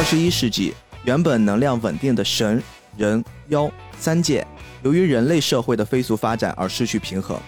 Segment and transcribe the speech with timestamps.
[0.00, 0.72] 二十一世纪，
[1.04, 2.62] 原本能量稳定的神、
[2.96, 4.46] 人、妖三界，
[4.82, 7.38] 由于人类社会的飞速发展而失去平衡。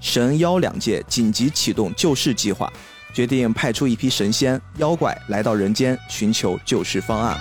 [0.00, 2.68] 神妖两界紧急启动救世计划，
[3.14, 7.38] 决定派出一批神仙、妖怪来到人间寻求救世方案。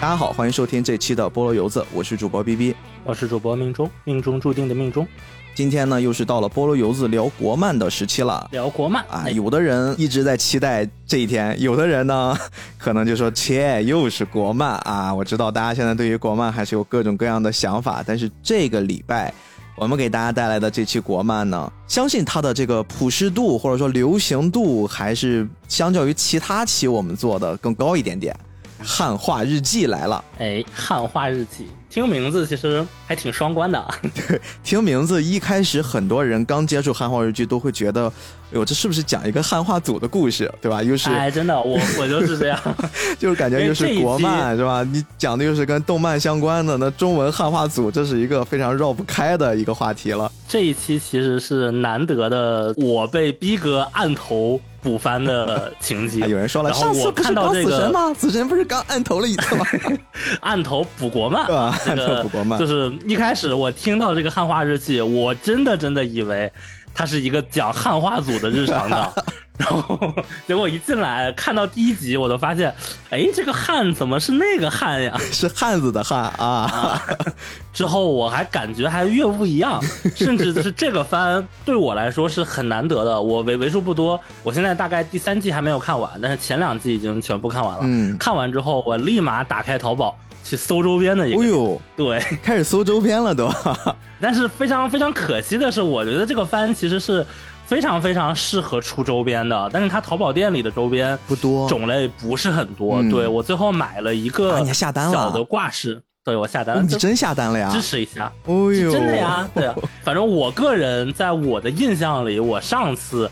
[0.00, 2.74] 大家好，欢迎收听这期的菠萝油子，我是主播 B B，
[3.04, 5.06] 我是主播命中，命中注定的命中。
[5.54, 8.48] 今天呢，又是到了菠萝油子聊国漫的时期了。
[8.52, 12.34] 聊国漫啊，有的人一直在期待这一天，有的人呢，
[12.78, 15.12] 可能就说切，又是国漫啊。
[15.12, 19.32] 我知道大家现在对于国漫还是有各种各样的想法，但是这个礼拜
[19.76, 28.34] 我们给大家带来的这期国漫呢，相信它的这个普适度或者说流行度还是相较于其他期我们做的更高一点点。
[28.84, 33.82] 汉化日记来了，哎，汉化日记，听名字其实还挺双关的。
[34.14, 40.82] 对，听名字一开始很多人刚接触汉化日记都会觉得，哎呦，这是不是讲一个汉化组的故事，对吧？
[40.82, 42.58] 又是哎，真的，我我就是这样，
[43.18, 44.82] 就是感觉又是国漫是吧？
[44.84, 50.30] 你讲的又是跟动漫相关的，那中文汉化组这是一个非常绕不开的一个话题了。
[50.48, 54.60] 这一期其实是难得的，我被逼哥按头。
[54.82, 58.12] 补番的情节， 有人说了，上次看到死神吗？
[58.14, 59.64] 死神不是刚按头了一次吗？
[60.42, 61.78] 按头补国漫，对 吧？
[61.86, 66.52] 按头补国漫，就是一开始我听到这个汉化日记，我真的真的以为
[66.94, 69.12] 它是一个讲汉化组的日常的。
[69.58, 70.12] 然后
[70.46, 72.74] 结果一进来看到第一集，我就发现，
[73.10, 75.16] 哎，这个汉怎么是那个汉呀？
[75.30, 77.00] 是汉子的汉啊！
[77.72, 79.80] 之后我还感觉还越不一样，
[80.16, 83.20] 甚至是这个番对我来说是很难得的。
[83.20, 87.80] 我为为数不多，我现在大概第三季还没有看完，但是前两季已经全部看完了。
[87.82, 91.42] 嗯，看完之后我立马打开淘宝去搜周边的一个。
[91.42, 93.50] 哎呦，对，开始搜周边了都。
[94.20, 97.24] 但是非常非常可惜的是，我觉得这个番其实是。
[97.64, 103.02] 非常非常适合出周边的，但是它淘宝店里的周边不多，种类不是很多。
[103.04, 107.70] 对我最后买了一个小的挂饰，对我下单了，你真下单了呀？
[107.72, 109.48] 支持一下，哦呦，真的呀？
[109.54, 109.70] 对，
[110.04, 113.30] 反正我个人在我的印象里，我上次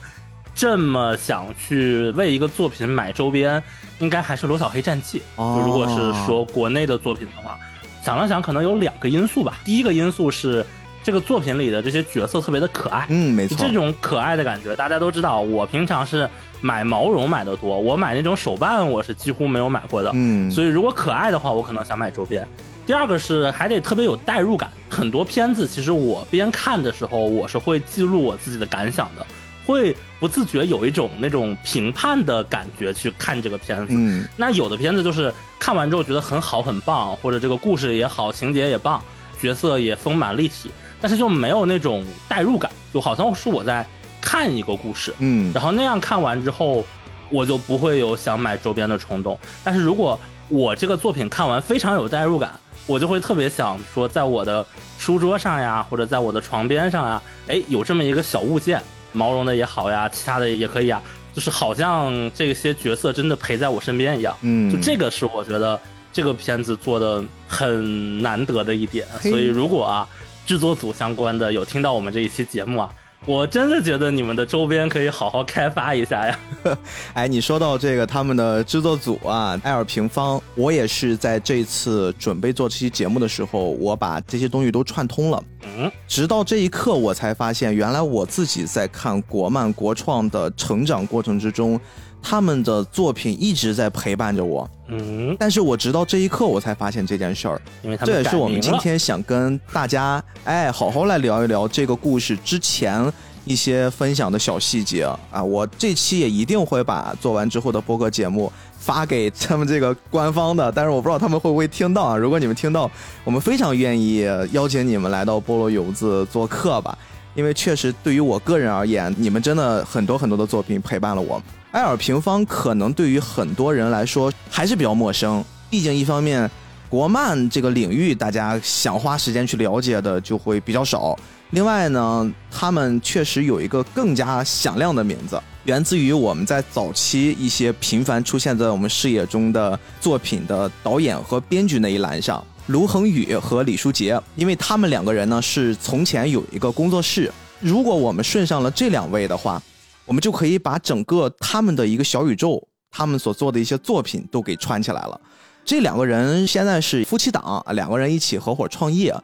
[0.60, 3.62] 这么想去为一个作品买周边，
[3.98, 5.22] 应该还是《罗小黑战记》。
[5.64, 7.58] 如果是说国内的作品的话，
[8.04, 9.56] 想了想，可能有两个因素吧。
[9.64, 10.62] 第一个因素是。
[11.02, 15.40] 这个作品里的这些角色特别的可爱，嗯，没错，这种可爱的感觉，大家都知道。
[15.40, 16.28] 我平常是
[16.60, 22.46] 买毛绒买的多，我买那种手办我是几乎没有买过的，嗯，所以如果可爱的话，我可能想买周边。
[22.86, 29.26] 第二个是还得特别有代入感，很多片子其实我边看的时候，我是会记录我自己的感想的，
[29.66, 33.94] 会不自觉有一种那种评判的感觉去看这个片子。
[33.96, 39.02] 嗯，那有的片子就是看完之后觉得很好很棒，或者这个故事也好，情节也棒，
[39.40, 40.70] 角色也丰满立体。
[41.00, 43.86] 但是就没有那种代入感，就好像是我在
[44.20, 46.84] 看一个故事，嗯，然后那样看完之后，
[47.30, 49.38] 我就不会有想买周边的冲动。
[49.64, 52.52] 但是如果我这个作品看完非常有代入感，
[52.86, 54.66] 我就会特别想说，在我的
[54.98, 58.82] 书桌上呀，或者在我的床边上呀，哎，有这么一个小物件，
[59.12, 61.02] 毛绒的也好呀，其他的也可以啊，
[61.34, 65.80] 就是好像这些角色真的陪在我身边一样，嗯，就这个是我觉得
[66.12, 69.06] 这个片子做的很难得的一点。
[69.22, 70.08] 所以如果啊。
[70.46, 72.90] 制作组相关的有听到我们这一期节目啊，
[73.26, 76.38] 我真的觉得你们的周边可以好好开发一下呀。
[77.12, 85.44] 哎，你说到这个他们的制作组啊，艾尔平方，我也是在这次准备做这期节目的时候，我把这些东西都串通了。
[85.62, 91.78] 嗯，直到这一刻，我才发现，原来我自己在看国漫国创的成长过程之中。
[92.22, 103.10] 他们的作品一直在陪伴着我，嗯，但是我直到这一刻我才发现这件事儿，因为这也是我们今天想跟大家哎好好来聊一聊这个故事之前
[103.44, 105.42] 一些分享的小细节啊。
[105.42, 112.16] 我这期也一定会把做完之后的播客节目发给他们这个官方的，但是我不知道他们会不会听到啊。
[112.16, 112.90] 如果你们听到，
[113.24, 116.96] 我们非常愿意邀请你们来到菠萝油子做客吧，
[117.40, 121.42] 因为确实对于我个人而言，你们真的很多很多的作品陪伴了我。
[121.70, 126.48] 埃尔平方可能对于很多人来说还是比较陌生，毕竟一方面，
[126.90, 131.18] 国漫这个领域大家想花时间去了解的就会比较少。
[131.52, 147.30] 另外呢，他们确实有一个更加响亮的名字，源自于我们在早期一些频繁出现在我们视野中的作品的导演和编剧那一栏上，卢恒宇和李书杰，因为他们两个人呢是从前有一个工作室。
[147.58, 149.60] 如果我们顺上了这两位的话。
[150.06, 155.20] 我们就可以把整个他们的一个小宇宙，他们所做的一些作品都给串起来了。
[155.64, 159.14] 这两个人现在是夫妻档，两个人一起合伙创业。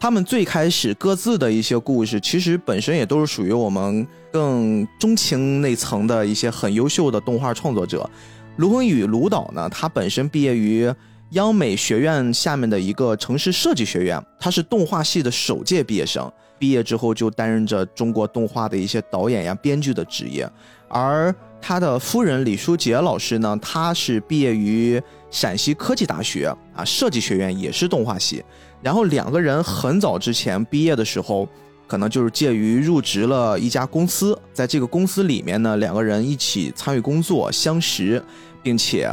[0.00, 8.10] 他们最开始各自的一些故事，其实本身也都是属于我们更中情那层的一些很优秀的动画创作者。
[8.56, 10.92] 卢恒宇卢导呢，他本身毕业于
[11.32, 16.30] 央美学院下面的一个城市设计学院，他是动画系的首届毕业生。
[16.58, 20.48] 毕业之后就担任着中国动画的一些导演呀、编剧的职业。
[20.88, 28.44] 而他的夫人李书杰老师呢，他是毕业于陕西科技大学啊设计学院，也是动画系。
[28.82, 31.48] 然后两个人很早之前毕业的时候，
[31.88, 38.22] 可能就是介于入职了一家公司，在这个公司里面呢，两个人一起参与工作，相识，
[38.62, 39.10] 并且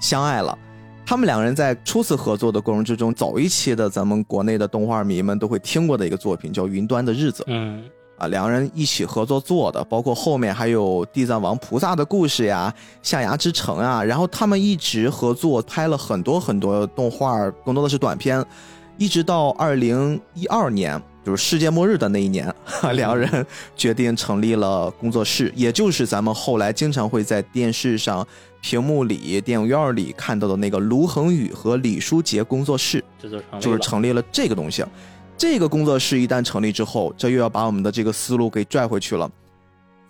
[0.00, 0.56] 相爱了。
[1.08, 7.44] 他们两个人在初次合作的过程之中，早一期的咱们国内的动画迷们都会听过的一个作品叫《云端的日子》。
[7.46, 7.84] 嗯，
[8.18, 12.74] 啊，两个人一起合作做的，包括后面还有地藏王菩萨的故事呀，
[13.04, 18.44] 象牙之城啊，然后他们一直合作拍了很多很多动画，更多的是短片。
[18.98, 22.52] 一直到二零一二年，就是世界末日的那一年，
[22.96, 28.26] 两个人决定成立了工作室，也就是咱们后来经常会在电视上、
[28.60, 34.84] 屏幕里、电影院里看到的那个卢恒宇和李书杰工作室，这就就是成立了这个东西。
[35.36, 39.30] 这个工作室一旦成立之后，这又要把我们的这个思路给拽回去了，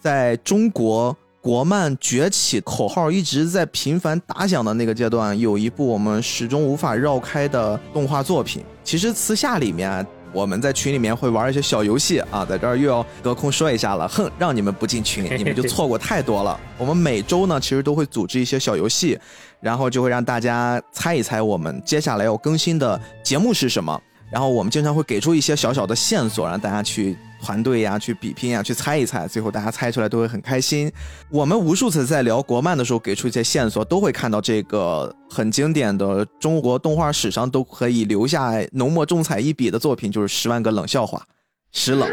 [0.00, 1.16] 在中国。
[1.38, 8.64] 国漫崛起口号一直在频繁打响的那个阶段，有一部我们始终无法绕开的动画作品。
[8.82, 10.04] 其实私下里面，
[10.36, 16.60] 我们在群里面会玩一些小游戏啊，在这儿又要隔空说一下了，哼，让你们不进群，你们就错过太多了。
[16.76, 19.18] 我们每周呢，其实都会组织一些小游戏，
[19.60, 23.98] 然后就会让大家猜一猜我们接下来要更新的节目是什么。
[24.36, 27.16] 然后我们经常会给出一些小小的线索，让大家去。
[27.38, 30.90] 团队呀，去比拼呀，去猜一猜，最后大家猜出来都会很开心。
[31.30, 41.18] 我们无数次在聊国漫的时候，给出一些线索，都会看到这个很经典的中国动画史上都可以留下浓墨重彩一笔的作品，就是《十万个冷笑话》。
[41.72, 42.10] 十冷，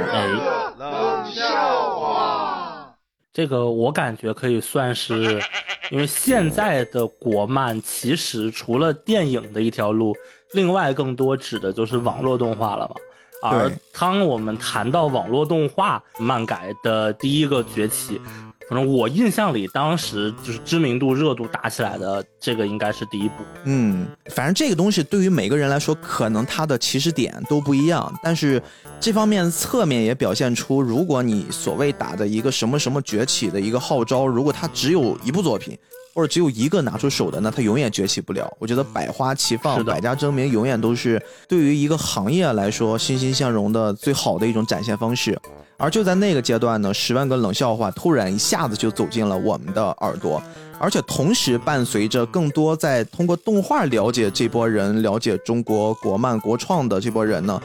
[0.78, 2.94] 冷笑话。
[3.34, 5.42] 这个我感觉可以算是，
[5.90, 10.16] 因为现在的国漫其实除了电影的一条路，
[10.54, 12.96] 另外更多指的就是网络动画了吧。
[13.42, 18.22] 而当我们谈到网络动画漫改的第一个崛起，
[18.70, 23.36] 可能我印象里当时就是知名度、热度打起来的这个应该是第一部。
[23.66, 28.64] 嗯，反正这个东西对于每个人来说，可能它的起始点都不一样，但是
[28.98, 35.78] 这方面侧面也表现出，如果你所谓打的一个什么什么崛起的一个号召，如果它只有一部作品。
[36.14, 38.52] 或者只有一个拿出手的，那他永远崛起不了。
[38.60, 45.40] 我觉得百花齐放、百家争鸣，永远都是对于一个行业来说欣欣向荣的最好的一种展现方式。
[45.78, 50.42] 而就在那个阶段呢，十万个冷笑话突然一下子就走进了我们的耳朵，
[50.80, 57.62] 而且同时伴随着更多在通过动画了解这波人、了解中国国漫国创的这波人呢。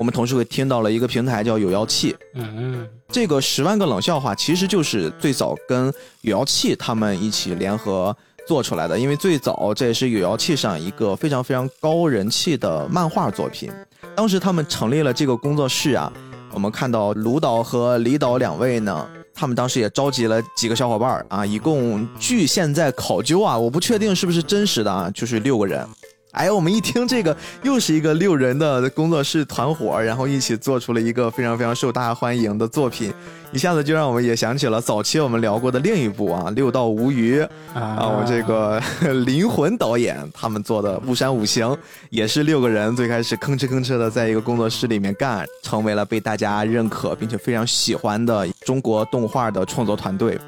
[0.00, 5.92] 我们同时会听到了一个平台叫有妖气，嗯，这个十万个冷笑话其实就是最早跟
[6.22, 8.16] 有妖气他们一起联合
[8.48, 13.70] 做出来的，因为最早这也是有妖气上一个非常非常高人气的漫画作品。
[14.16, 16.10] 当时他们成立了这个工作室啊，
[16.54, 25.86] 我们看到卢导和李导两位呢，他们当时也召集了几个小伙伴啊，一共据现在考究啊，我不确定是不是真实的啊，就是六个人。
[26.32, 33.12] 哎，我们一听这个，又是一个六人的工作室团伙，然后一起做出了一个非常非常受大家欢迎的作品，
[33.52, 37.40] 一下子就让我们也想起了早期我们聊过的另一部啊，《六道无余》
[37.74, 38.80] 啊，我这个
[39.24, 41.66] 灵魂导演他们做的《雾山五行》，
[42.10, 50.38] 也是六个人最开始吭哧吭哧的在一个工作室里面干，成为了被大家认可并且非常喜欢的中国动画的创作团队。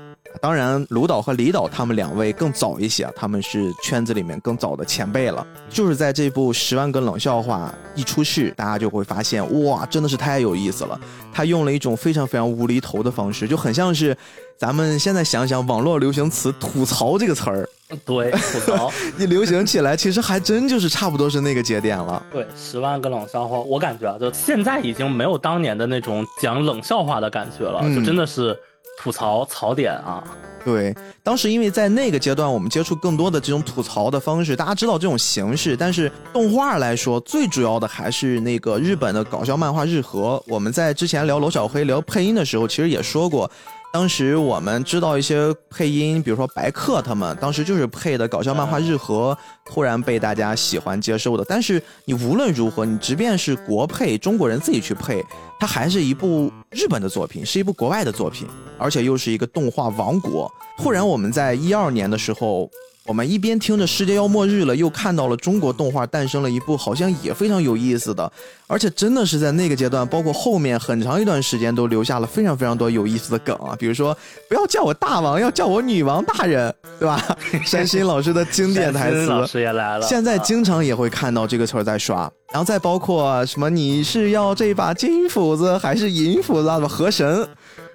[0.40, 5.46] 当然，卢导和李导他们两位更早一些，他们是圈子里面更早的前辈了。
[5.68, 10.98] 就是在这部《十万个冷笑话》一出世，大家就会发现，哇，真的是太有意思了。
[11.32, 14.16] 他用了一种非常非常无厘头的方式，就很像是
[14.56, 17.68] 咱们现在想想网络流行词“吐槽”这个词儿。
[18.04, 22.22] 对，吐槽 一流行起来，其实还真就是差不多是那个节点了。
[22.32, 28.58] 对，《十万个冷笑话》，我感觉啊，就现在已经没有当年的那种讲冷笑话的感觉了，就真的是。
[28.98, 30.22] 吐槽槽点啊，
[30.64, 40.42] 对，当时因为在那个阶段，我们接触更多的这种吐槽的方式，大家知道这种形式，但是动画来说，最主要的还是那个日本的搞笑漫画日和。
[40.46, 43.50] 我们在之前聊罗小黑聊配音的时候，其实也说过。
[43.92, 51.44] 当时我们知道一些配音，比如说白客他们，当时就是配的搞笑漫画日和，突然被大家喜欢接受的。
[51.46, 55.22] 但是你无论如何，你即便是国配，中国人自己去配，
[55.60, 60.50] 它还是一部日本的作品，是一部国外的作品，而且又是一个动画王国。
[60.78, 62.70] 突然我们在一二年的时候，
[63.04, 68.30] 我们一边听着世界要末日了，又看到了中国动画诞生了一部好像也非常有意思的，
[68.68, 74.16] 而且真的是在那个阶段，包括后面很长一段时间都留下了非常非常多有意思的梗啊，比如说
[74.48, 77.36] 不要叫我大王，要叫我女王大人，对吧？
[77.64, 86.78] 山新老师的经典台词，老师也来了，现在经常也会看到这个词儿在刷，然后再包括什么你是要这把金斧子还是银斧子啊？
[86.86, 87.48] 河神。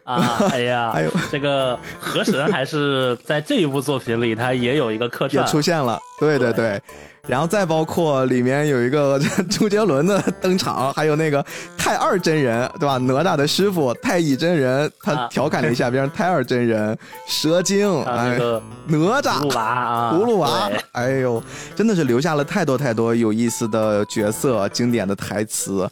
[0.07, 6.81] 啊， 哎呀，哎呦，这个河神还是在这一部作品里，他也有一个客串出现了，对对对，
[7.27, 9.19] 然后再包括里面有一个
[9.51, 11.45] 周杰伦的登场，还有那个
[11.77, 12.97] 太二真人，对吧？
[12.97, 16.97] 哪吒的师傅太乙真人，他调侃了一下 变成太二真人，
[17.27, 18.39] 蛇精，哎，
[18.87, 21.43] 哪吒，葫芦娃，葫芦娃，哎呦，
[21.75, 25.85] 真的是留下了太多太多有意思的角色，经典的台词。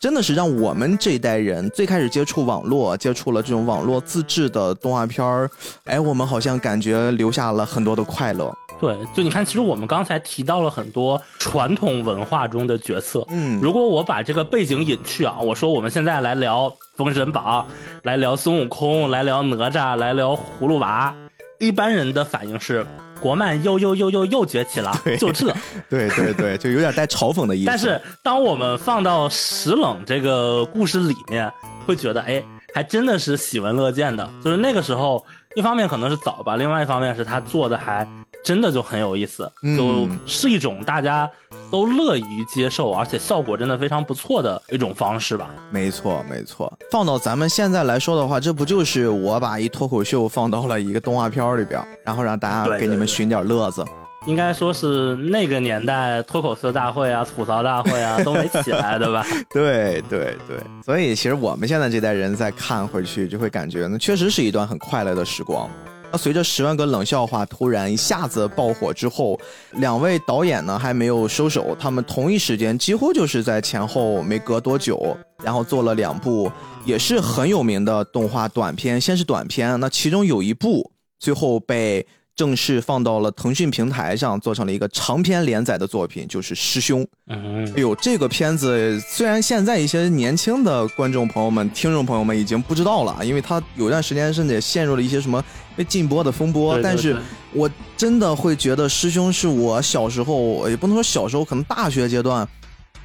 [0.00, 5.50] 真的是让我们这一代人最开始接触网络，接触了这种网络自制的动画片儿，
[5.84, 8.54] 哎，我们好像感觉留下了很多的快乐。
[8.78, 13.24] 对，就你看，其实我们刚才提到了很多传统文化中的角色。
[13.30, 17.66] 嗯，如果我把这个背景隐去啊，我说我们现在来聊《封神榜》，
[18.02, 21.14] 来聊孙悟空，来聊哪吒，来聊葫芦娃，
[21.58, 22.84] 一般人的反应是。
[23.20, 25.46] 国漫又又又又又崛起了，就这，
[25.88, 27.66] 对对对，就有点带嘲讽的意思。
[27.66, 31.50] 但是当我们放到石冷这个故事里面，
[31.86, 32.42] 会觉得哎，
[32.74, 34.28] 还真的是喜闻乐见的。
[34.44, 38.06] 就是那个时候，一方面可能是早吧，另外一方面是他做的还。
[38.44, 41.28] 真的就很有意思，就是一种大家
[41.70, 45.48] 都乐于接受，而且效果真的非常不错的一种方式吧。
[45.70, 46.72] 没错，没错。
[46.90, 53.84] 放到咱们现在来说的话，这不就是我把一脱口秀放到了一个动画片里边，然后让大家给你们寻点乐子。
[54.26, 59.26] 应该说是那个年代脱口秀大会啊、吐槽大会啊都没起来，对吧？
[59.52, 60.58] 对对对。
[60.82, 65.68] 所以其实我们现在这代人再看回去，就会感觉那确实是一段很快乐的时光。
[66.16, 69.38] 随着《十万个冷笑话》突然一下子爆火之后，
[69.72, 76.50] 两位导演呢还没有收手，他们同一时间几乎就是在前后没隔多久，然后做了两部
[76.84, 79.00] 也是很有名的动画短片。
[79.00, 82.06] 先是短片，那其中有一部最后被。
[82.36, 87.02] 正式放到了腾讯平台上，做成了一个长篇连载的作品，就是《师兄》。
[87.28, 95.42] 嗯，哎呦，这个片子虽然现在一些年轻的观众朋友们、听众朋友们已经不知道了，因为他有段时间甚至也陷入了一些什么
[95.76, 96.76] 被禁播的风波。
[96.82, 97.16] 但是
[97.52, 102.46] 我真的会觉得《师兄》是我小时候，也不能说小时候，可能大学阶段，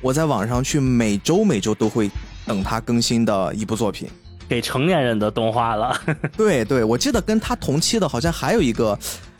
[0.02, 2.10] 我在网上去每周每周都会
[2.48, 4.10] 等他更新的一部作品。
[4.50, 5.96] 给成年人的动画了，
[6.36, 8.98] 对对，我记得跟他同期的好像还有一个，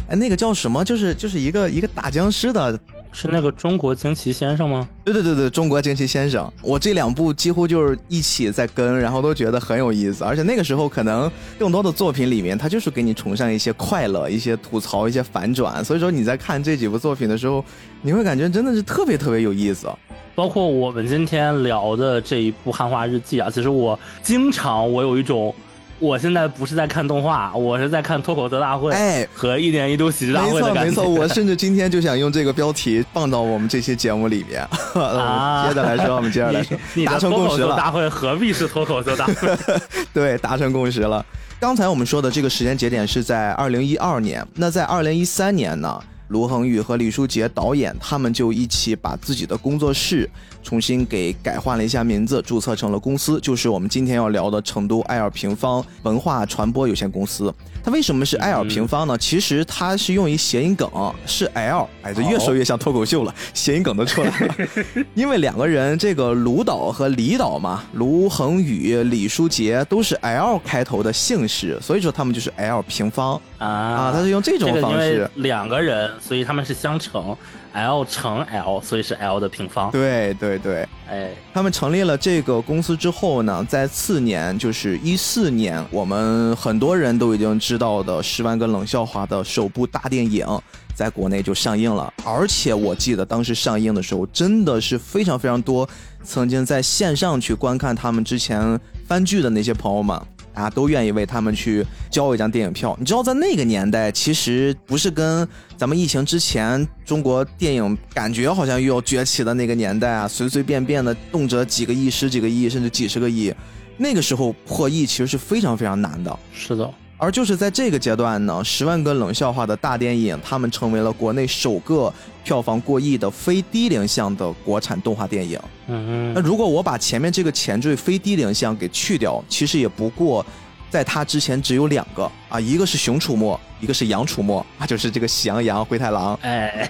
[0.08, 0.86] 哎，那个叫什么？
[0.86, 2.80] 就是就是一个一个打僵尸的，
[3.12, 4.88] 是那个中国惊奇先生吗？
[5.04, 6.52] 对对对对，中国惊奇先生。
[6.62, 10.24] 我这两部几乎就是一起在跟，然后都觉得很有意思。
[10.24, 15.84] 而且那个时候可能更多的作品里面，他就是给你崇尚一些快乐、一些吐槽、一些反转。
[15.84, 17.64] 所以说你在看这几部作品的时候，
[18.02, 19.88] 你会感觉真的是特别特别有意思。
[20.36, 25.54] 包括我们今天聊的这一部《汉化日记》啊，其实我经常我有一种，
[26.00, 30.84] 我现在不是在看动画，我是在看脱口秀大会，哎，和一年一度喜剧大会的感觉。
[30.86, 34.62] 没错，没错，我甚至今天就想用这个标题放到我们这期节目里面。
[34.96, 37.76] 啊，接着来说，我们接着来说，达成共识了。
[37.76, 39.58] 大会何必是脱口秀大会？
[40.14, 41.26] 对，达成共识了。
[41.60, 46.02] 刚才我们说的这个时间节点是在二零一二年，那在二零一三年呢？
[46.30, 50.30] 卢恒宇和李书杰导演，他们就一起把自己的工作室
[50.70, 57.52] 重新给改换了一下名字，注册成了公司，就是我们今天要聊的成都爱尔平方文化传播有限公司。
[57.84, 59.18] 它为什么是爱尔平方呢？
[59.18, 60.88] 其实它是用一谐音梗，
[61.26, 64.56] 是 L，哎，这越说越像脱口秀了，谐音梗都出来了。
[65.16, 76.12] 因为两个人，这个卢导和李导嘛，卢恒宇、李书杰都是 L 开头的姓氏，所以说他们就是 L 平方啊啊，他是用这种方式，两个人。
[76.22, 77.36] 所以他们是相乘
[77.74, 79.92] ，L 乘 L，所以是 L 的平方。
[79.92, 90.46] 对对对，哎，他们成立了这个公司之后呢，在次年，就是一四年，我们很多人都已经知道的《十万个冷笑话》的首部大电影，
[90.94, 92.14] 在国内就上映了。
[92.26, 95.88] 而且我记得当时上映的时候，真的是非常非常多
[96.24, 100.20] 曾经在线上去观看他们之前番剧的那些朋友们。
[100.54, 102.96] 啊，都愿意为他们去交一张电影票。
[103.00, 113.54] 你知道，在那个年代，其实不是跟咱们疫情之前中国电影感觉好像又要崛起的那个年代啊，随随便便的动辄几个亿、十几个亿，甚至几十个亿。
[113.98, 116.40] 那个时候破亿其实是非常非常难的。
[116.54, 116.90] 是的。
[117.22, 122.12] 而就是在这个阶段呢，十万个冷笑话的大电影，他们成为了国内首个
[122.46, 125.60] 票房过亿的非低龄向的国产动画电影。
[125.88, 130.46] 嗯，那如果我把前面这个前缀非低龄向给去掉，其实也不过
[130.90, 136.40] 在它之前只有两个啊，一个是熊出没，一个是羊出没啊，就是这个喜羊羊、灰太狼。
[136.42, 136.90] 哎，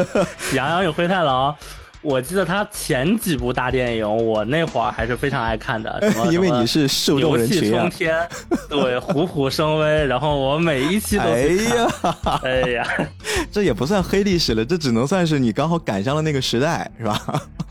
[0.54, 1.56] 羊羊与灰太狼。
[2.02, 6.02] 我记得他前几部大电影，我那会儿还是非常爱看的。
[6.32, 8.16] 因为你是受众人群冲天，
[8.68, 10.06] 对，虎虎生威。
[10.06, 11.88] 然后我每一期都 哎呀，
[12.42, 12.88] 哎呀，
[13.52, 17.20] 这也不算黑历史了，这只能算是你刚好赶上了那个时代，是吧？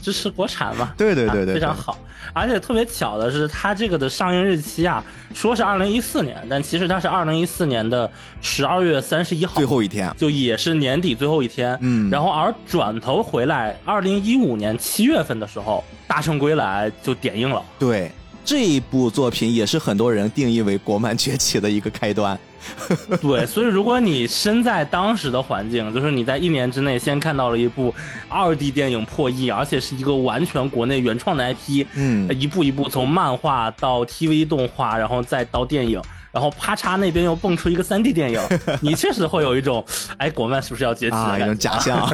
[0.01, 0.93] 支持国产嘛？
[0.95, 1.98] 对对对对，非常好。
[2.33, 8.09] 而且特别巧的是，它这个的上映日期啊，说是二零一四年，但其实它是二零一四年的
[8.41, 11.77] 十二月三十一号，最后一天，就也是年底最后一天。
[11.81, 17.62] 嗯，然后而转头回来，二零一五年七月份的时候，《大圣归来》就点映了。
[17.77, 18.12] 对，
[18.50, 22.36] 这一部作品也是很多人定义为国漫崛起的一个开端。
[23.22, 27.94] 对，所以如果你身在当时的环境，就是你在一年之内先看到了一部
[28.27, 36.01] 二 D 电影破亿，而且是一个完全国内原创的 IP，嗯，一步一步从漫画到 TV 动画，然后再到电影，
[36.32, 38.41] 然后啪嚓那边又蹦出一个三 D 电影，
[38.82, 39.86] 你确实会有一种，
[40.18, 41.38] 哎，国漫是不是要崛起啊？
[41.38, 42.10] 一种假象。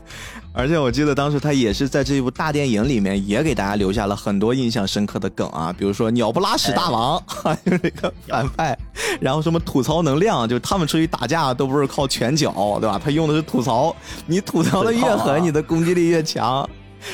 [0.52, 8.76] 而且我记得当时他也是在这一部大电影里面，也给大家留下了很多印象深刻的梗啊，比如说鸟不拉屎大王， 还有那个反派，
[9.20, 13.00] 然后什么吐槽能量，就是他们出去打架都不是靠拳脚，对吧？
[13.02, 13.94] 他用的是吐槽，
[14.26, 16.68] 你吐槽的越狠，你的攻击力越强。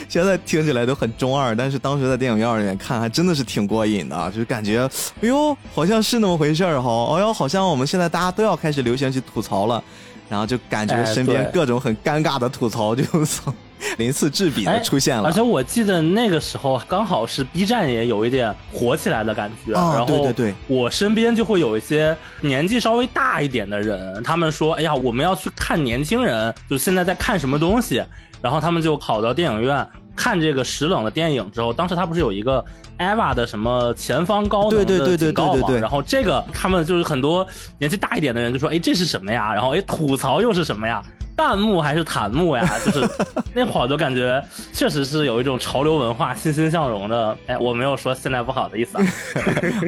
[0.08, 4.80] 现在听起来都很中二，但是当时在电影院里面看，还真的是挺过瘾的，就是感觉，
[5.20, 9.84] 哎呦，好像是那么回事儿哈，哎呦，好像我们现在大家都要开始流行去吐槽了。
[10.28, 13.54] 然后就感觉身边各种很尴尬的吐槽就从
[13.99, 28.02] 鳞次栉比的出现了，而且我记得那个时候刚好是 B 站也有一点火起来的感觉，然后对对对，我身边就会有一些年纪稍微大一点的人，他们说，哎呀，我们要去看年轻人就现在在看什么东西，
[28.40, 32.64] 然后他们就跑到电影院看这个石冷的电影之后，当时他不是有一个。
[32.99, 35.70] EVA 的什么前方高能的警告嘛？
[35.73, 37.46] 然后这个他们就是很多
[37.78, 41.02] 年纪大一点的人就说：“哎，这是什么呀？”然后哎，吐槽又是什么呀？
[41.36, 42.66] 弹幕还是弹幕呀？
[42.84, 43.08] 就是
[43.52, 47.36] 那会儿就感觉确实是有一种潮流文化欣欣向荣的。
[47.46, 49.04] 哎，我没有说现在不好的意思啊。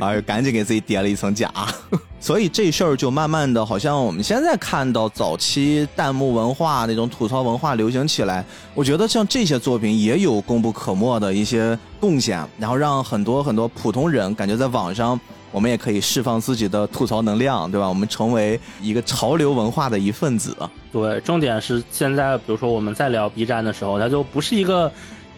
[0.02, 1.50] 哎，赶紧给自己叠了一层甲。
[2.20, 15.18] 所以这事儿就慢慢的，好像我们现在看到早期弹幕文化那种吐槽文化流行起来，我觉得像这些作品也有功不可没的一些贡献，然后让很多很多普通人感觉在网上，
[15.50, 17.88] 我们也可以释放自己的吐槽能量，对吧？
[17.88, 20.56] 我们成为一个潮流文化的一份子。
[20.92, 24.90] 对，重点是现在，比如说我们在聊 B 站的时候，它就不是一个。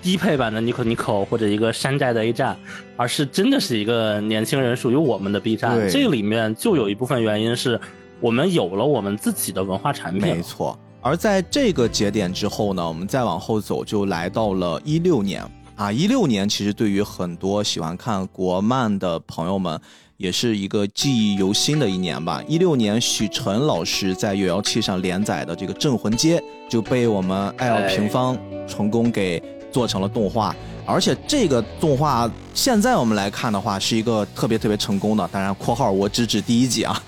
[0.03, 2.57] 低配版的 Nico Nico 或者一个山寨的 A 站，
[2.97, 5.79] 而是真的是一个年轻人属于我们的 B 站。
[5.91, 7.79] 这里面就有一部分原因是
[8.19, 10.23] 我们有了我们自己的文化产品。
[10.23, 10.79] 没错。
[11.03, 15.45] 而在这个节点之后呢，我们再往后走，就来到了一六年
[15.81, 15.91] 啊。
[15.91, 19.81] 一六年其实对于很多喜欢看国漫的朋友们，
[20.19, 22.43] 也是一个记忆犹新的一年吧。
[22.47, 26.39] 一六年，许晨老师在有妖气上连载的这个《镇魂街》
[26.69, 28.37] 就被我们爱奥平方
[28.69, 29.43] 成功给。
[29.73, 30.53] 做成了动画，
[30.91, 35.29] 而且这个动画现在我们来看的话，是一个特别特别成功的。
[35.33, 37.03] 当然，括号我只指第一集啊，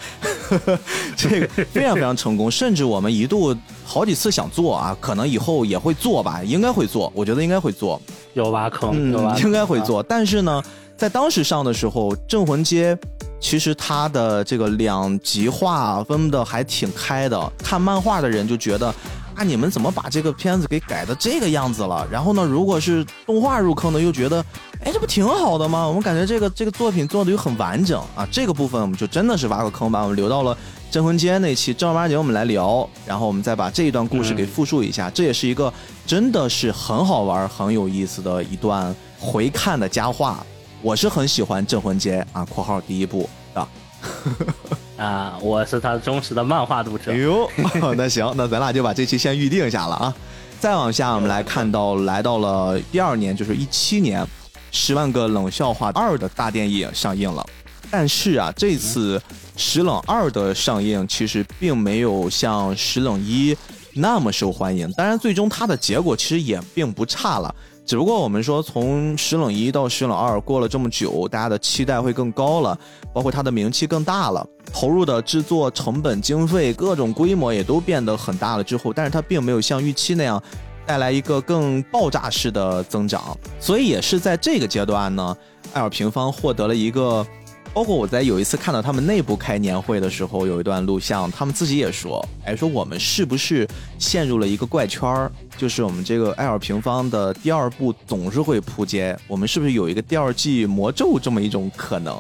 [1.17, 2.51] 这个非常非常成功。
[2.51, 7.13] 甚至我们一度好几次想做啊，可能以后也会做吧，应该会做。
[7.15, 8.01] 我觉得应该会做，
[8.35, 10.03] 有挖坑，嗯，应该会做。
[10.03, 10.63] 但是呢，
[10.97, 12.95] 在当时上的时候，《镇魂街》
[13.41, 18.95] 其实它的这个两极化分的还挺开的，看漫画的人就觉得。
[19.35, 19.45] 啊！
[19.45, 22.07] 你们怎么把这个片子给改的这个样子了？
[22.11, 24.45] 然后呢，如果是动画入坑的，又觉得，
[24.85, 25.87] 哎，这不挺好的吗？
[25.87, 28.27] 我们感觉这个这个作品做的又很完整啊。
[28.31, 30.55] 这个部分我们就真的是挖个坑，把我们留到了
[30.91, 35.11] 《镇魂街》那期正儿八经我们来聊，然后我们再把这一段故事给复述一下。
[35.11, 35.73] 这也是一个
[36.07, 40.45] 真的是很好玩、很有意思的一段回看的佳话。
[40.83, 43.69] 我是很喜欢《镇魂街》啊（括号第一部）的。
[45.03, 47.11] 啊，我是他忠实的漫画读者。
[47.11, 47.51] 哎呦，
[47.99, 50.15] 那行，那咱俩就把这期先预定下了啊。
[50.61, 54.23] 再往下，我们来看到来到了第二年，就是一七年，
[54.71, 57.45] 《十万个冷笑话二》的大电影上映了。
[57.91, 59.19] 但是啊，这次
[59.57, 63.53] 《石冷二》的上映其实并没有像《石冷一》
[63.95, 64.89] 那么受欢迎。
[64.93, 67.53] 当然，最终它的结果其实也并不差了。
[67.85, 72.79] 只不过我们说，从石冷一到石冷二过了这么久，大家的期待会更高了，
[73.13, 78.65] 包括它的名气更大了，投入的制作成本、经费、各种规模也都变得很大了。
[78.65, 80.41] 之后，但是它并没有像预期那样
[80.87, 85.37] 带来一个更爆炸式的增长，所以也是在这个阶段呢，
[85.73, 87.27] 爱尔平方获得了一个。
[87.75, 93.67] 包括我在有一次看到他们内部开年会的时候，有一段录像，他们自己也说，哎，说我们是不是
[93.99, 95.33] 陷入了一个怪圈儿？
[95.57, 102.17] 就是我们这个艾尔平方的第二部总是会扑街，我们是不是有一个第二季魔咒这么一种可能？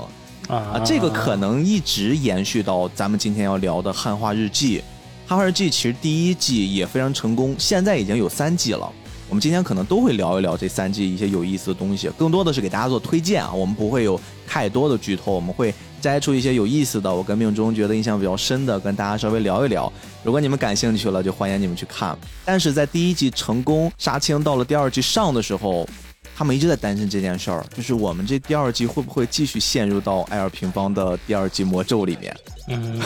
[0.48, 4.78] 啊，这个可能一直延续到咱们今天要聊的《汉化日记》。
[5.26, 8.90] 《汉化日记》其实第一季也非常成功，现在已经有三季了。
[9.28, 13.50] 我们今天可能都会聊一聊这三季一些有意思的东西，更多的是给大家做推荐啊。
[13.52, 19.90] 我们不会有太多的剧透，我们会摘出一些有意思的，我跟命中觉得印象比较深的，跟大家稍微聊一聊。
[20.24, 22.18] 如果你们感兴趣了，就欢迎你们去看。
[22.44, 25.88] 但是在第一季成功杀青，到了第二季上的时候。
[26.34, 32.34] 他们一直在担心这件事儿，就是我们这第二季会不会继续陷入到艾尔平方的第二季魔咒里面？
[32.68, 32.98] 嗯，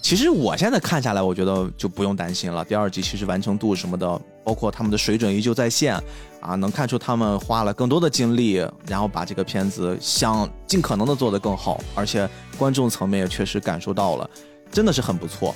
[0.00, 2.64] 其实我现在看下来，我觉得就不用担心了。
[2.64, 5.94] 第二季其实完成度什么的，包括他们的水准依旧在线
[6.40, 14.30] 啊，能看出他们花了更多的精力，然后把这个片子想尽可能的做得更好，而且观众层面也确实感受到了，
[14.72, 15.54] 真的是很不错。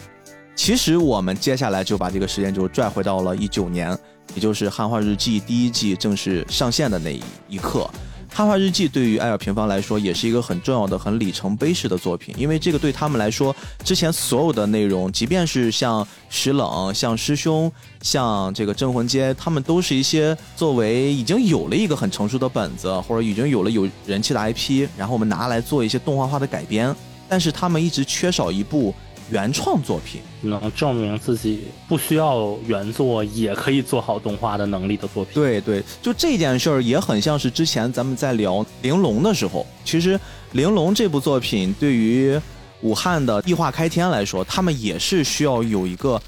[0.54, 3.98] 其实我们接下来就把这个时间就拽回到了一九年，
[4.34, 7.88] 也就是《汉化日记》第一季正式上线的那一一刻。
[8.34, 26.94] 《汉化日记》对于艾尔平方来说也是一个很重要的、很里程碑式的作品，因为这个对他们来说，之前所有的内容，即便是像石冷、像师兄、像这个镇魂街，他们都是一些作为已经有了一个很成熟的本子，或者已经有了有人气的 IP，然后我们拿来做一些动画化的改编，
[27.28, 28.94] 但是他们一直缺少一部。
[29.32, 35.32] 原创作品能证明自己不需要原作也可以做好动画的能力的作品。
[35.32, 40.18] 对对，就这件事儿也很像是之前咱们在聊《玲珑》的时候，其实
[40.52, 42.38] 《玲珑》这部作品对于
[42.82, 46.20] 武汉的异化开天来说，他们也是需要有一个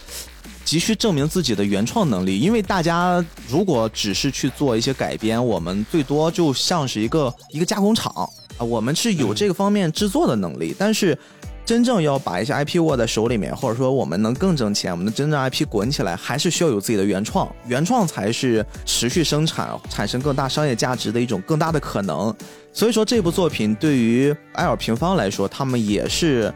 [0.65, 8.11] 急需证明自己的原创能力，因为大家如果只是去做一些改编，我们最多就像是一个一个加工厂
[8.57, 11.19] 啊，我们是有这个方面制作的能力，但是。
[11.65, 22.35] 真正要把一些 IP 握在手里面，或者说我们能更挣钱，我们的真正 IP 滚起来，还是需要有自己的原创，原创才是持续生产、产生更大商业价值的一种更大的可能。
[22.71, 26.53] 所以说，这部作品对于埃尔平方来说，他们也是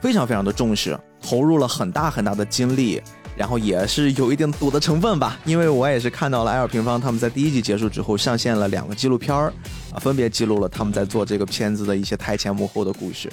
[0.00, 3.02] 非常非常的重视，投入了很大很大的精力，
[3.36, 5.40] 然后也是有一定赌的成分吧。
[5.44, 9.52] 因为我也是看到了埃尔平方他们在第一季结束之后上线了两个纪录片儿，
[9.92, 13.28] 啊，分别记录了他们在做这个片子的一些台前幕后的故事。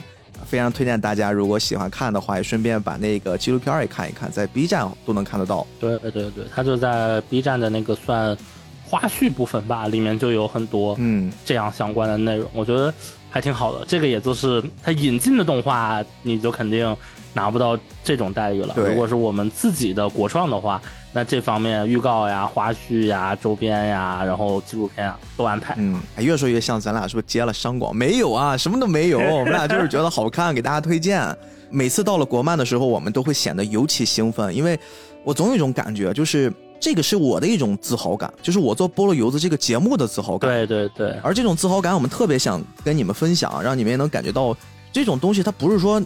[0.50, 5.66] 非常推荐大家，如果喜欢看的话，也顺便把那个纪录片也看一看，在 B 站都能看得到。
[5.80, 8.36] 对对对对，它就在 B 站的那个算
[8.84, 12.92] 花絮部分吧，里面就有很多嗯这样相关的内容，我觉得
[13.30, 13.86] 还挺好的。
[13.86, 16.98] 这个也就是它引进的动画，你就肯定
[17.34, 18.74] 拿不到这种待遇了。
[18.76, 20.82] 如果是我们自己的国创的话。
[21.12, 25.74] 那这方面预告呀、花絮呀、周边呀，然后纪录片啊都安排。
[25.76, 27.96] 嗯，越说越像咱俩是不是接了商广？
[27.96, 29.18] 没有啊，什么都没有。
[29.36, 31.36] 我们俩就是觉得好看，给大家推荐。
[31.72, 34.80] 每次到了国漫的时候，我们都会显得尤其兴奋，因为
[35.24, 40.48] 我总有一种感觉，就是这个是我的一种自豪感，就是我做菠萝油子这个节目的自豪感。
[40.48, 41.18] 对对对。
[41.24, 44.56] 而这种自豪感，我们特别想跟你们分享，让你们也能感觉到
[44.94, 46.00] 这种东西，它不是说。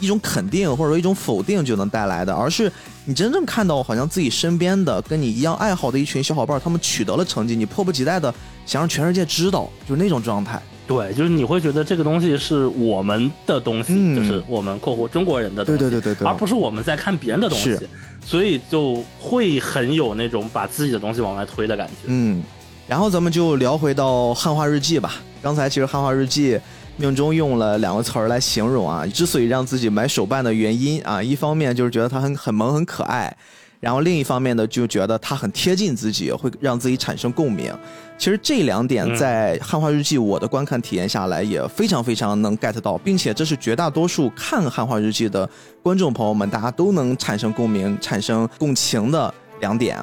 [0.00, 2.70] 一种肯定或者说一种否定就能带来的，而是
[3.04, 8.32] 你真正看到好像自己身边的跟你一样爱好的一群小伙伴，他们取得了成绩，你迫不及待的
[8.64, 10.60] 想让全世界知道，就是那种状态。
[10.86, 17.78] 对，就是你会觉得这个东西是我们的东西，就是我们括弧中国人的东西，对对对对对，而不是我们在看别人的东西，
[18.24, 22.04] 所以就会很有那种把自己的东西往外推的感觉。
[22.06, 22.42] 嗯，
[22.86, 25.16] 然后咱们就聊回到汉化日记吧。
[25.42, 26.58] 刚才其实汉化日记。
[27.00, 33.34] 命中用了两个词儿来形容啊，之所以让自己买手办的原因啊，一方面就是觉得它很很萌很可爱，
[33.78, 37.72] 然后另一方面呢，就觉得它很贴近自己，会让自己产生共鸣。
[38.18, 45.48] 其实这两点在《汉化日记》我的观看体验下来也非常非常能 get 到，并且这是绝大多数看《汉化日记》的
[45.80, 49.96] 观众朋友们大家都能产生共鸣、产生共情的两点。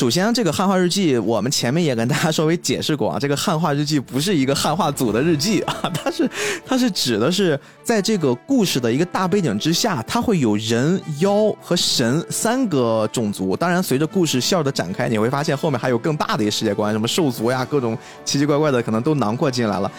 [0.00, 6.30] 首先，这个汉化日记，我们前面也跟大家稍微解释过啊， 这个汉化日记不是一个汉化组的日记啊， 它是
[6.64, 13.54] 它是指的是在这个故事的一个大背景之下，它会有人、妖和神三个种族。
[13.54, 19.92] 当然，随着故事线的展开，你会发现后面还有更大的一个世界观，什么兽族呀，各种奇奇怪怪的可能都囊括进来了。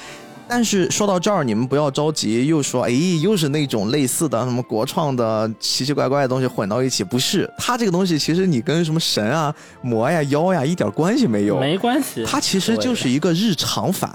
[0.54, 7.50] 但是说到这儿，你们不要着急，又说，哎，又是那种类似的什么国创的奇奇怪怪的东西混到一起，不是？
[7.58, 12.26] 它这个东西其实你跟什么神啊、魔呀、妖呀一点关系没有，没关系。
[12.26, 14.12] 它其实就是一个日常番，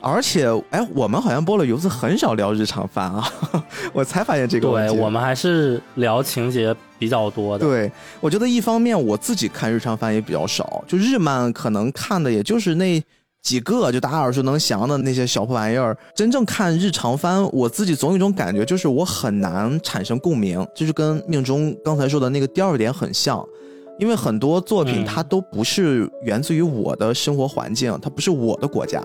[0.00, 3.28] 而且，哎，我们好像播了游子很少聊日常番啊，
[3.92, 4.94] 我才发现这个问题。
[4.94, 7.66] 对，我们还是聊情节比较多的。
[7.66, 13.02] 对，我觉得一方面我自己看日常番也比较少，就日漫可能看的也就是那。
[13.46, 23.46] 几个就大家耳熟能详的那些小破玩意儿，真正看日常番，我自己总有一种感觉，就是我很难产生共鸣，就是跟命中刚才说的那个第二点很像，
[24.00, 29.00] 因为很多作品它都不是源自于我的生活环境，它不是我的国家，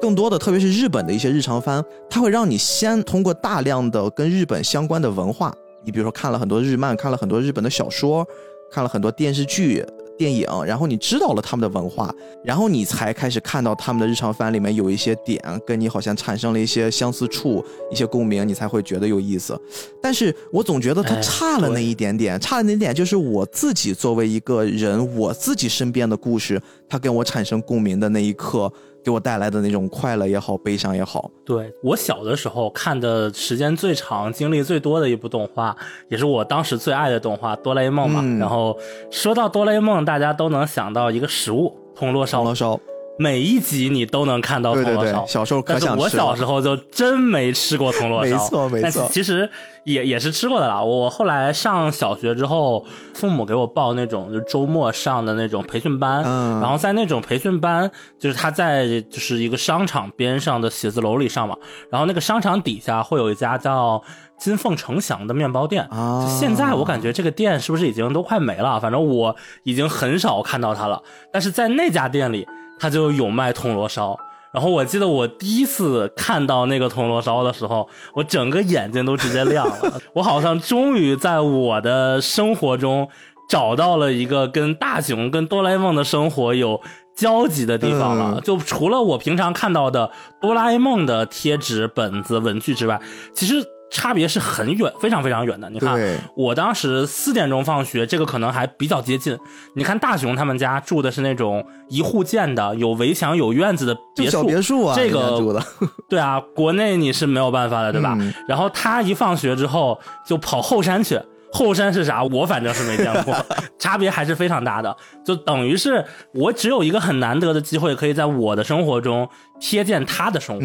[0.00, 5.52] 更多的，特别是日本的一些日常番，它会让你先通过大量的跟日本相关的文化，
[5.84, 8.24] 你比如说看了很多日漫，看了很多日本的小说，
[8.70, 9.84] 看了很多电视剧。
[10.20, 19.58] 电影，然后你知道了他们的文化，然后你才开始看到他们的日常番里面有一些点跟你好像产生了一些相似处、一些共鸣，你才会觉得有意思。
[20.02, 28.70] 但是我总觉得他差了那一点点，差了那点就是我自己作为一个人，我自己身边的故事，他跟我产生共鸣的那一刻。
[29.04, 31.30] 给我带来的那种快乐也好，悲伤也好。
[31.44, 35.76] 对我小的时候看的时间最长、经历最多的一部动画，
[36.08, 38.22] 也是我当时最爱的动画《哆啦 A 梦》嘛。
[38.38, 38.78] 然后
[39.10, 42.38] 说到哆啦 A 梦，大家都能想到一个食物——铜锣烧。
[42.38, 42.80] 铜锣烧。
[43.20, 46.02] 每一集你都能看到铜锣烧，小时候可想吃。
[46.02, 49.06] 我小时候就真没吃过铜锣烧，没错没错。
[49.12, 49.46] 其实
[49.84, 50.82] 也也是吃过的啦。
[50.82, 56.22] 我后来上小学之后，父母给我报那种就周末上的那种培训班，
[56.62, 61.54] 然后在那种培训班，就是他在就是一个商场边上的写字楼里上嘛。
[61.90, 64.02] 然后那个商场底下会有一家叫
[64.38, 66.26] 金凤呈祥的面包店啊。
[66.26, 68.80] 现在我感觉这个店是不是已经都快没了？
[68.80, 71.02] 反正我已经很少看到它了。
[71.30, 72.48] 但是在那家店里。
[72.80, 74.18] 他就有卖铜锣烧，
[74.52, 80.00] 然后我记得我第一次看到那个铜锣烧的时候，我整个眼睛都直接亮了。
[80.14, 83.08] 我好像终于在我的生活中
[83.48, 86.80] 找到了一个跟大雄、跟哆啦 A 梦的生活有
[87.14, 88.40] 交集的地方了。
[88.40, 93.00] 就除了我平常看到的哆啦 A 梦的贴纸、本子、文具之外，
[93.34, 93.62] 其实。
[93.90, 95.68] 差别是很远，非常非常远的。
[95.70, 95.98] 你看，
[96.36, 99.36] 我当时四点钟放学，这个可能还比较接近。
[99.74, 104.38] 你看大雄他们家住的是那种一户建的，有围墙、有院子的别墅。
[104.38, 105.40] 小别墅啊，这个
[106.08, 108.16] 对啊，国内你是没有办法的，对吧？
[108.46, 111.20] 然后他一放学之后就跑后山去，
[111.52, 112.22] 后山是啥？
[112.22, 113.34] 我反正是没见过，
[113.78, 114.96] 差别还是非常大的。
[115.24, 119.28] 就等于是我只有一个很难得的机会，可以在我的生活中
[119.60, 120.64] 瞥见他的生活。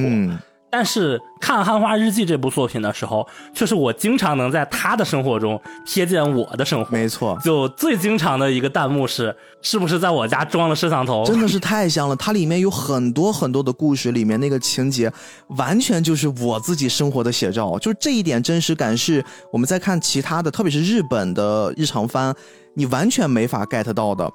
[0.69, 6.91] 但是看《汉化日记》这部作品的时候，却是我经常能在他的生活中瞥见我的生活。
[6.91, 11.23] 没错，就最经常的一个弹幕是：是不是在我家装了摄像头？
[11.27, 15.09] 真的是太像了，它里面有很多很多的故事，里面那个情节
[15.49, 17.79] 完全就是我自己生活的写照。
[17.79, 19.23] 就是这一点真实感，是
[19.53, 22.35] 我们在看其他的，特别是日本的日常番，
[22.73, 24.29] 你完全没法 get 到的。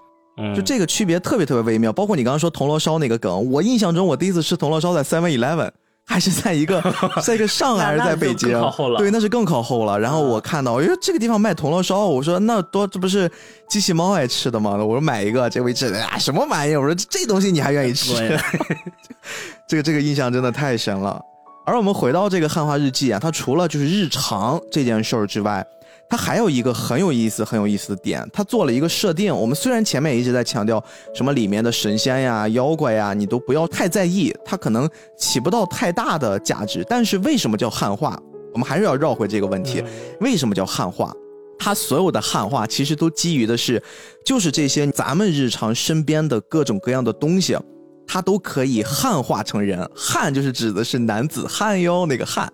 [0.56, 1.92] 就这个区别特别特别微妙。
[1.92, 5.70] 包括你刚刚说铜锣烧那个梗，我印象中我第一次吃铜锣烧在 Seven Eleven。
[6.06, 6.82] 还是在一个，
[7.22, 8.50] 在一个上海还是在北京？
[8.98, 9.98] 对，那是更靠后了。
[9.98, 13.30] 然后我看到，我说这个地方卖铜锣烧，我说那多这不是
[13.68, 14.72] 机器猫爱吃的吗？
[14.72, 16.74] 我说买一个，这位置啊什么玩意？
[16.74, 18.14] 我说这东西你还愿意吃？
[19.68, 21.20] 这个这个印象真的太深了。
[21.64, 25.64] 而我们回到这个汉化日记啊，它除了就是日常这件事儿之外。
[26.10, 29.34] 它还有一个很有意思、很有意思的点，它做了一个设定。
[29.34, 36.84] 我们虽然前面一直在强调什么里面的神仙呀、妖怪呀，你都不要太在意，它可能起不到太大的价值。
[36.88, 38.20] 但是为什么叫汉化？
[38.52, 39.84] 我们还是要绕回这个问题：
[40.20, 41.14] 为什么叫汉化？
[41.56, 43.80] 它所有的汉化其实都基于的是，
[44.24, 47.56] 就是这些咱们日常身边的各种各样的东西，
[48.04, 49.88] 它都可以汉化成人。
[49.94, 52.52] 汉就是指的是男子汉哟，那个汉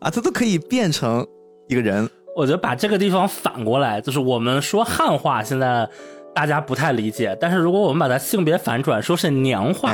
[0.00, 1.24] 啊，它都可以变成
[1.68, 2.10] 一个人。
[2.36, 5.88] 我觉得把这个地方反过来，就是我们说汉化，现在
[6.32, 7.36] 大家不太理解。
[7.40, 9.90] 但是如果我们把它性别反转，说是娘化，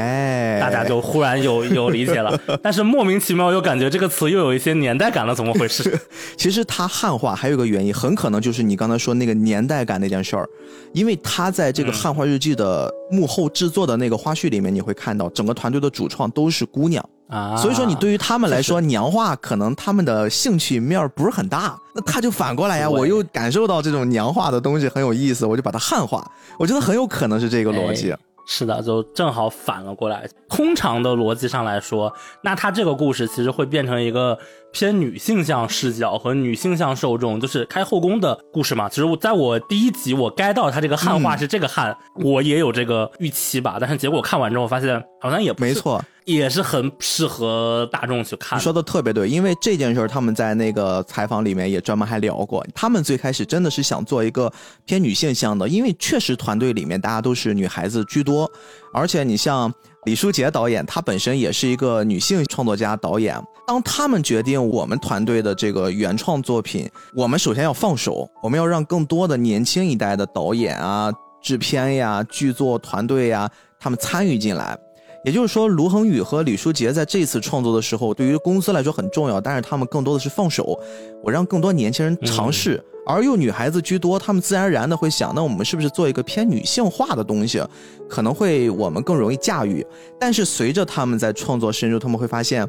[0.61, 2.39] 大家就忽然有 有理解了。
[2.63, 5.99] 但是莫名其妙又感觉这个词又有一些年代感了，怎么回事？
[6.37, 10.47] 其实它汉化还有个原因，很可能就是你刚才说那个年代感那件事儿，
[10.93, 17.03] 因为他在这个汉化日记的幕后制作的那个花絮里面，你会看到整个团队的主创都是姑娘。
[17.29, 26.25] 啊，所以说你对于他们来说，娘化可能他们的兴趣面不是很大，那他就反过来呀，我又感受到这种娘化的东西很有意思，我就把它汉化，
[26.59, 28.15] 我觉得很有可能是这个逻辑。
[28.49, 30.25] 是的，就正好反了过来。
[30.49, 34.39] 通常的逻辑上来说，那他这个故事其实会变成一个
[34.73, 38.89] 偏女性向视角和女性向受众，就是开后宫的故事嘛。
[38.89, 46.03] 其实我在我第一集我该到他这个汉化是这个汉，我也有这个预期吧，但是结果看完之后发现好像也没错。
[46.25, 48.59] 也是很适合大众去看。
[48.59, 52.67] 说的特别对，因为这件事儿他们在那个采访里面也专门还聊过。
[52.75, 54.53] 他们最开始真的是想做一个
[54.85, 58.51] 偏女性向的，因为确实团队里面大家都是女孩子居多，
[58.93, 59.73] 而且你像
[60.07, 63.41] 李书杰导演，他本身也是一个女性创作家导演。
[63.65, 73.49] 当他们决定我们团队的这个原创作品，我们首先要放手，我们要让更多的年轻一代的导演啊、制片呀、剧作团队呀，
[73.79, 74.77] 他们参与进来。
[75.27, 80.79] 也就是说，卢恒宇和李书杰在这次创作的时候，对于公司来说很重要，但是他们更多的是放手，
[81.21, 87.61] 我让更多年轻人尝试，而又女孩子居多，他们自然而然的会想，那我们是不是做一个偏女性化的东西，
[88.09, 89.85] 可能会我们更容易驾驭。
[90.17, 92.65] 但是随着他们在创作深入，他们会发现。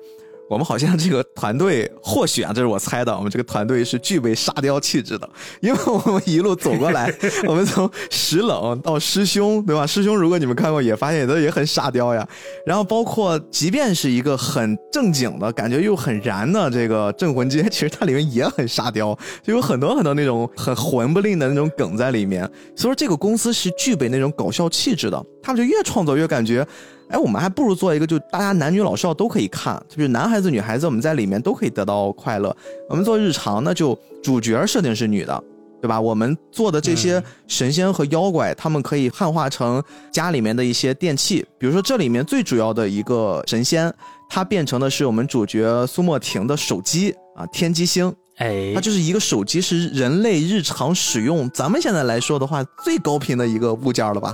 [0.50, 5.30] 我们好像这个团队，或许啊，这是我猜的，我们这个团队是具备沙雕气质的，
[5.60, 7.14] 因为我们一路走过来，
[7.46, 9.86] 我们从石冷到师兄，对吧？
[9.86, 12.28] 师兄，如果你们看过，也发现也都也很沙雕呀。
[12.66, 22.50] 然后包括，即便是一个很正经的感觉又很燃的这个镇魂街，其实它里面也很沙雕，就有很多很多那种很混不吝的那种梗在里面。
[22.76, 26.66] 所以说，这个公司是具备那种搞笑气质的，他们就越创作越感觉。
[27.10, 32.56] 哎，我们还不如做一个，就大家男女老少都可以看，就是男孩子女孩子，我们在里面都可以得到快乐。
[32.90, 35.42] 我们做日常，呢就主角设定是女的，
[35.82, 36.00] 对吧？
[36.02, 43.94] 我们做的这些神仙和妖怪，他们可以汉化成家里面的一些电器，比如说这里面最主要的一个神仙，
[44.30, 48.14] 它变成的是我们主角苏莫婷的手机啊，天机星。
[48.38, 54.32] 哎，它就是一个手机，是人类日常使用，咱们现在来说的话，最高频的一个物件了吧？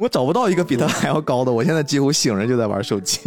[0.00, 3.20] 我找不到一个比他还要高的，我现在几乎醒着就在玩手机，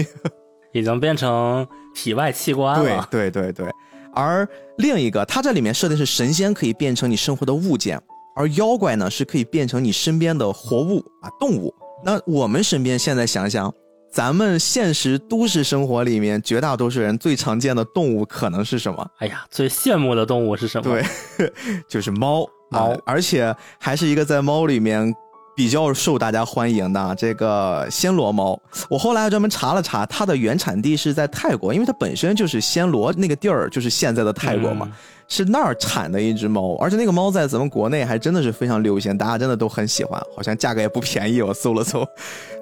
[0.73, 3.07] 已经变成体外器官了。
[3.11, 3.71] 对对对对，
[4.11, 8.01] 而另一个，它这里面设定是神仙可以变成你生活的物件，
[8.35, 11.71] 而妖怪呢是可以变成你身边的活物啊动物。
[12.03, 13.71] 那我们身边现在想想，
[14.11, 19.07] 咱们现实都市生活里面绝大多数人最常见的动物可能是什么？
[19.19, 20.99] 哎呀，最羡慕的动物是什么？
[21.37, 21.53] 对，
[21.87, 25.13] 就是猫猫，而且还是一个在猫里面。
[25.55, 34.91] 比较受大家欢迎的这个暹罗猫，我后来专门查了查，它的原产地是在泰国，因为它本身就是暹罗那个地儿，就是现在的泰国嘛，
[35.27, 41.41] 是那儿产的一只猫，而且那个猫在咱们国内还真的是非常流行，大家真的都很喜欢，好像价格也不便宜。
[41.41, 42.03] 我搜了搜，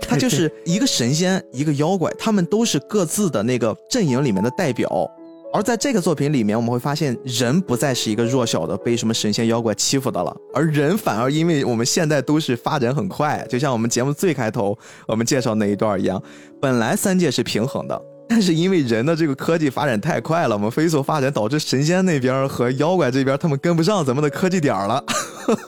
[0.02, 5.10] 它就是一个神仙，一个妖怪，他们都是各自的那个阵营里面的代表。
[5.54, 16.22] 而在这个作品里面，我们会发现人不再是一个弱小的被什么神仙妖怪欺负的了，而人反而因为我们现代都市发展很快，就像我们节目最开头我们介绍那一段一样，
[16.62, 25.04] 本来三界是平衡的，但是因为人的这个科技发展太快了，我们飞速发展导致神仙那边和妖怪这边他们跟不上咱们的科技点了，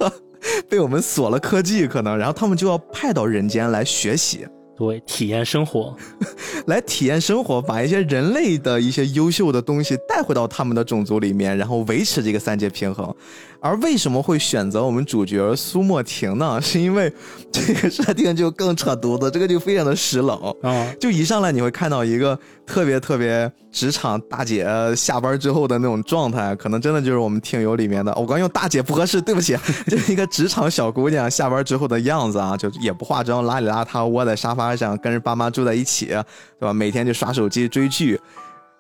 [0.70, 4.48] 被我们锁了科技可能，然后他们就要派到人间来学习。
[4.76, 5.96] 对，体验生活，
[6.68, 13.16] 来体验生活，把一些人类的一些优秀的东西带回到他们的种族里面，然后维持这个三界平衡。
[13.64, 16.60] 而为什么会选择我们主角苏莫婷呢？
[16.62, 17.12] 是因为
[17.50, 20.94] 这个设定就更扯犊子，这个就非常的湿冷啊！
[21.00, 28.14] 就一上来你会看到一个特别特别职场大姐下班之后的那种状态，可能真的就是我们听友里面的。
[28.16, 36.74] 我刚用大姐不合适，对不起， 就是一个职场小姑娘下班之后的样子啊，就也不化妆，邋里邋遢窝在沙发上，跟着爸妈住在一起，对吧？
[36.74, 38.20] 每天就刷手机追剧。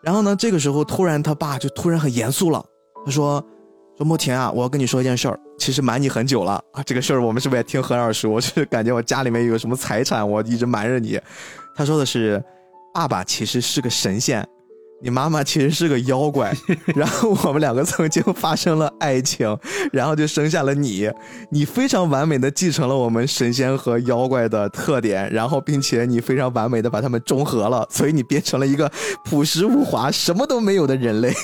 [0.01, 2.61] 然后呢，这个时候突然他爸就突然很严肃了，
[3.05, 3.41] 他说。
[3.97, 6.81] 说莫田啊，我要跟你说一件事儿，其实瞒你很久了啊。
[6.83, 8.29] 这个事儿我们是不是也听很耳熟？
[8.33, 11.19] 我是感觉我家里面有什么财产，我一直瞒着你。
[11.75, 12.43] 他说的是，
[12.91, 14.43] 爸爸其实是个神仙，
[14.99, 16.51] 你妈妈其实是个妖怪，
[16.95, 19.55] 然后我们两个曾经发生了爱情，
[19.91, 21.07] 然后就生下了你。
[21.51, 28.91] 你非常完美的继承了我们神仙和妖怪的特点，然后并且你非常完美的把他们中和了，所以你变成了一个
[29.23, 31.31] 朴实无华、什么都没有的人类。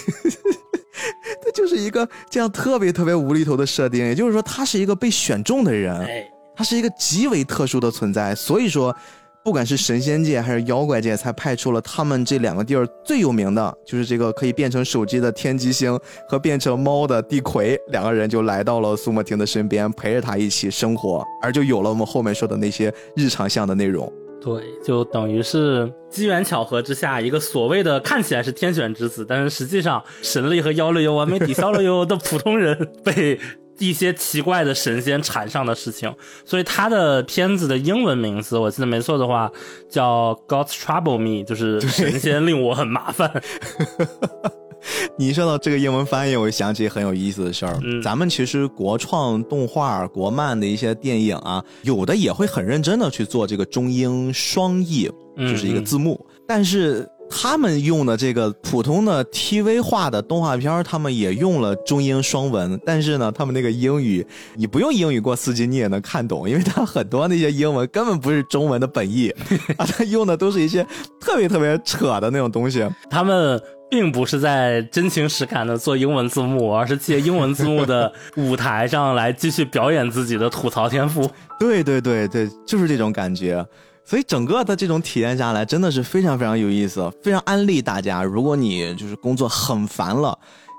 [1.44, 6.08] 他就是一个这样特别特别无厘头的设定，也就是说，他是一个被选中的人，
[6.56, 8.36] 他是一个极为特殊的存在。
[8.36, 8.96] 所以说，
[9.44, 24.12] 不管是神仙界还是妖怪界，才派出了他们这两个地儿最有名的，就是这个可以变成手机的天机星和变成猫的地魁两个人，就来到了苏莫婷的身边，陪着他一起生活，而就有了我们后面说的那些日常向的内容。
[24.41, 33.38] 对，就等于是机缘巧合之下，一个所谓的看起来是天选之子，但是实际上神力和妖力又完美抵消了哟的普通人，被
[33.80, 36.13] 一些奇怪的神仙缠上的事情。
[36.45, 39.52] 所以他的片子的英文名字，我记得没错的话，
[39.89, 43.30] 叫 Gods Trouble Me，就是神仙令我很麻烦。
[45.18, 47.78] 你说到这个英文翻译，我就想起很有意思的事儿。
[48.02, 56.26] 咱们其实国创动画、国漫的一些电影啊，有的也会很认真的去做这个中英双译，就是一个字幕。
[56.48, 62.80] 但是他们用的这个普通的 TV 化的动画片，他们也用了中英双文。
[62.86, 69.30] 但是呢，他们那个英语，你不用英语过四级，你也能看懂，因为他很多那些英文根本不是中文的本意
[69.77, 70.86] 啊，他用的都是一些
[71.19, 72.88] 特别特别扯的那种东西。
[73.10, 73.62] 他们。
[73.90, 81.29] 并不是在真情实感的做英文字幕，而是借英文字幕的舞台上来继续表演自己的吐槽天赋。
[81.60, 83.65] 对对对对，就是这种感觉。
[84.06, 88.23] 所以整个的这种体验下来，真的是非常非常有意思，非常安利大家。
[88.23, 90.35] 如果你就是工作很烦了，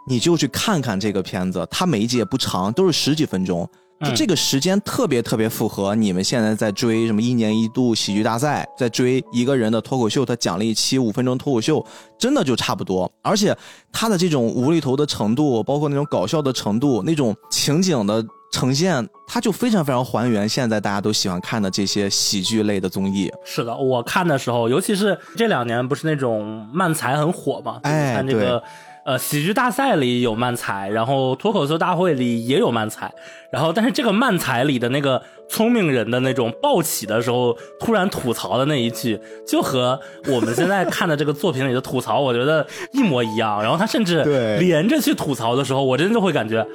[0.09, 3.69] 你就去看看这个片子，它每一集也不长，都是十几分钟，
[4.05, 11.85] 就这个时间特别特别符合你们现在在追什么一年一度喜剧大赛，在追一个人的脱口秀，他讲了一期五分钟脱口秀，
[12.19, 13.11] 真的就差不多。
[13.23, 13.57] 而且
[13.93, 18.25] 他的这种无厘头的程度，包括那种搞笑的程度，那种情景的。
[18.53, 23.31] 呈现，它就非常非常还原现在大家都喜欢看的这些喜剧类的综艺。
[23.45, 27.79] 是的，我看的时候，尤其是这两年不是那种漫才很火嘛？
[27.85, 28.61] 哎，看这个，
[29.05, 33.11] 呃，喜剧大赛里有漫才，然后脱口秀大会里也有漫才，
[33.51, 39.99] 然后但是这个漫才里的那个聪明人的那种暴起的时候突然吐槽的那一句，就和
[40.29, 43.63] 我们现在 看的这个作品里的吐槽，我觉得一模一样。
[43.63, 44.23] 然后他甚至
[44.59, 46.67] 连着去吐槽的时候，我真的就会感觉。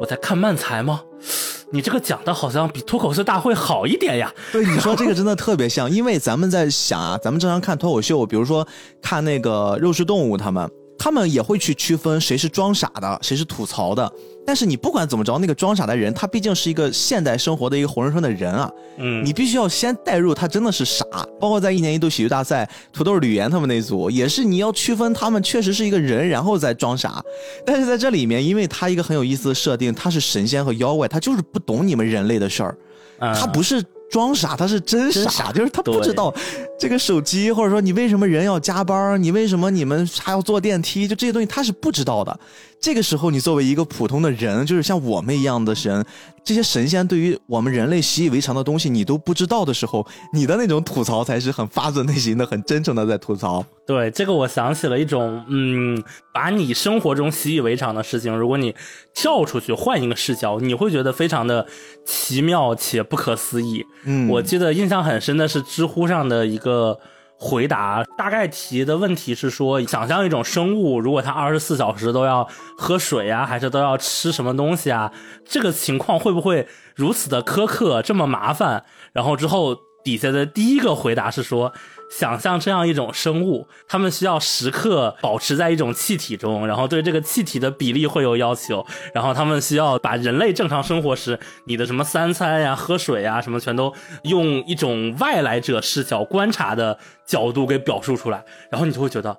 [0.00, 1.02] 我在看漫才吗？
[1.70, 4.32] 你这个讲的好像比脱口秀大会好一点呀。
[4.52, 8.66] 对，你说这个真的特别像，因为咱们在想啊，咱们正常看脱口秀，比如说
[9.02, 10.68] 看那个肉食动物他们。
[10.98, 14.10] 他们也会去区分谁是装傻的，谁是吐槽的。
[14.46, 18.70] 但是你不管怎么着，那个装傻的人，他毕竟是一个现代生活的一个活生生的人啊。
[18.98, 21.04] 嗯，你必须要先带入他真的是傻。
[21.40, 27.22] 包括在一年一度喜剧大赛，土豆吕岩他们那组，也是你要区分他们确实是一个人，然后再装傻。
[27.64, 32.76] 但是在这里面，因为他一个很有意思的设定，他是神仙和妖怪，他就是不懂你们人类的事儿，
[33.18, 33.82] 他不是。
[34.14, 36.32] 装傻，他是真傻，就是他不知道
[36.78, 42.38] 这个手机，或者说你为什么人要加班，你为什么你们还要坐电梯，就这些东西他是不知道的。
[42.84, 46.04] 这个时候，你作为一个普通的人，就是像我们一样的神。
[46.44, 53.64] 这些神仙对于我们人类习以为常的东西，你都不知道的时候，你的那种吐槽才是很发自内心的、很真诚的在吐槽。
[53.86, 56.04] 对，这个我想起了一种，嗯，
[56.34, 58.74] 把你生活中习以为常的事情，如果你
[59.14, 61.66] 跳出去换一个视角，你会觉得非常的
[62.04, 63.82] 奇妙且不可思议。
[64.04, 67.00] 嗯，我记得印象很深的是知乎上的一个。
[67.38, 75.12] 回答大概提的问题是说，想象一种生物，如果它二十四小时都要喝水啊，还是都要吃什么东西啊？
[75.44, 78.84] 这个情况会不会如此的苛刻，这么麻烦？
[79.12, 79.76] 然后之后。
[80.04, 81.72] 底下的第一个回答是说，
[82.10, 88.84] 想象这样一种生物，他们需要时刻保持在一种气体中，然后对这个气体的比例会有要求，
[89.14, 93.92] 然后他们需要把人类正常生活时你的什么三餐呀、喝水呀什么，全都
[94.24, 99.30] 用一种外来者视角观察的角度给表述出来，然后你就会觉得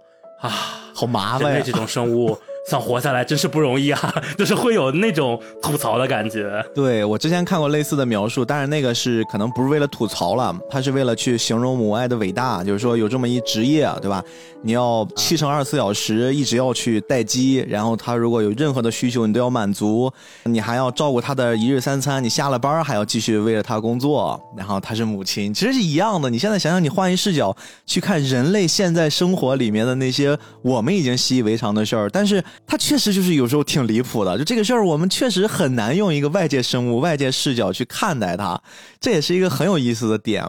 [0.42, 0.50] 啊，
[0.96, 2.38] 好麻烦呀，这种生物。
[2.70, 6.64] 想活下来真是不容易啊， 就是会有那种吐槽的感觉。
[6.74, 14.24] 对我之前看过类似的描述，但是那个是可能不是为了吐槽了，他是为了去形容母爱的伟大，就是说有这么一职业，对吧？
[14.64, 20.12] 你要七乘二十四小时一直要去待机，然后他如果有任何的需求你都要满足，
[20.46, 26.32] 你还要照顾他的一日三餐，你下了班还要继续为了他工作，然后他是母亲，其实是一样的。
[26.32, 27.56] 你现在想想，你换一视角
[27.86, 32.44] 去看人类现在生活里面的那些我们已经习以为常的事儿，但是。
[32.68, 38.62] 他确实就是有时候挺离谱的，就这个事儿，我们确实很难用一个外界生物、外界视角去看待它，
[39.00, 40.44] 这也是一个很有意思的点。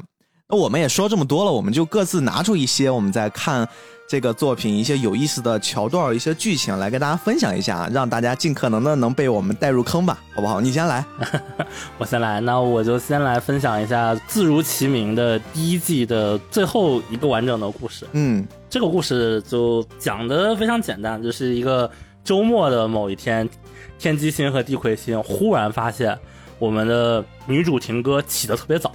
[0.49, 3.69] 那我们也说这么多了，我们就各自拿出一些我们在看
[4.09, 10.61] 这个作品一些有意思的桥段、一些剧情来跟大家分享一下，让大家尽可能的能被我们带入坑吧，好不好？
[10.61, 11.05] 你先来，
[11.99, 18.07] 我先来，那我就先来分享一下《自如其名》的第一季的最后一个完整的故事。
[18.13, 21.91] 嗯，这个故事就讲的非常简单，就是一个。
[22.25, 23.49] 周末的某一天，
[24.01, 26.19] 天机星和地魁星忽然发现，
[26.59, 28.91] 我们的女主婷哥起得特别早，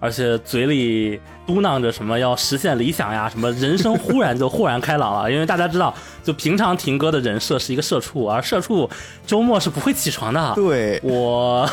[0.00, 5.32] 而且嘴里嘟囔着什么要实现理想呀，什么人生忽然就豁然开朗了。
[5.32, 8.86] 因为大家知道，就平常婷哥的人设是一个社畜，而社畜
[9.26, 10.52] 周末是不会起床的。
[10.54, 11.66] 对我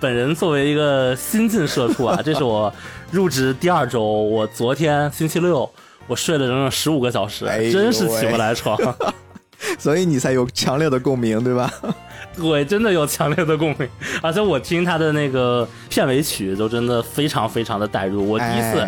[0.00, 2.72] 本人作为一个新晋社畜啊，这是我
[3.10, 5.70] 入职第二周，我昨天星期六
[6.06, 8.78] 我睡了整整十五个小时，真是起不来床。
[9.78, 11.72] 所以你才有强烈的共鸣，对吧？
[12.36, 13.88] 对，真的有强烈的共鸣。
[14.20, 18.28] 而且我听他的那个片尾曲，就真的非常非常的带入。
[18.28, 18.86] 我第一次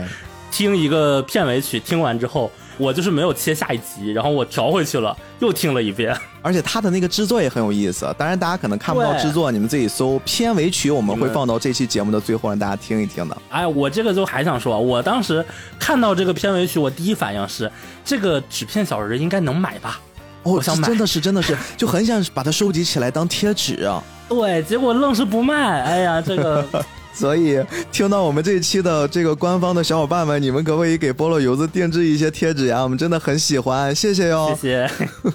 [0.57, 6.17] 听一个片尾曲，听完之后，我就是没有切下一集，然后我调回去了，又听了一遍。
[6.41, 8.07] 而且它的那个制作也很有意思。
[8.17, 13.37] 当然，大家可能看不到制作，你们自己搜片尾曲，我们会放到这期节目的最后，让大家听一听的。
[13.51, 15.45] 哎，我这个就还想说，我当时
[15.79, 17.71] 看到这个片尾曲，我第一反应是，
[18.03, 20.01] 这个纸片小人应该能买吧。
[20.45, 24.03] 哦，想真的是，真的是， 就很想把它收集起来当贴纸啊。
[24.27, 25.83] 对，结果愣是不卖。
[25.83, 26.65] 哎呀，这个，
[27.17, 27.59] 所以
[27.91, 32.83] 听到我们这一期的这个官方的小伙伴们，你们可不可以给菠萝油子定制一些贴纸呀？
[32.83, 34.55] 我们真的很喜欢，谢谢哟。
[34.61, 34.91] 谢谢。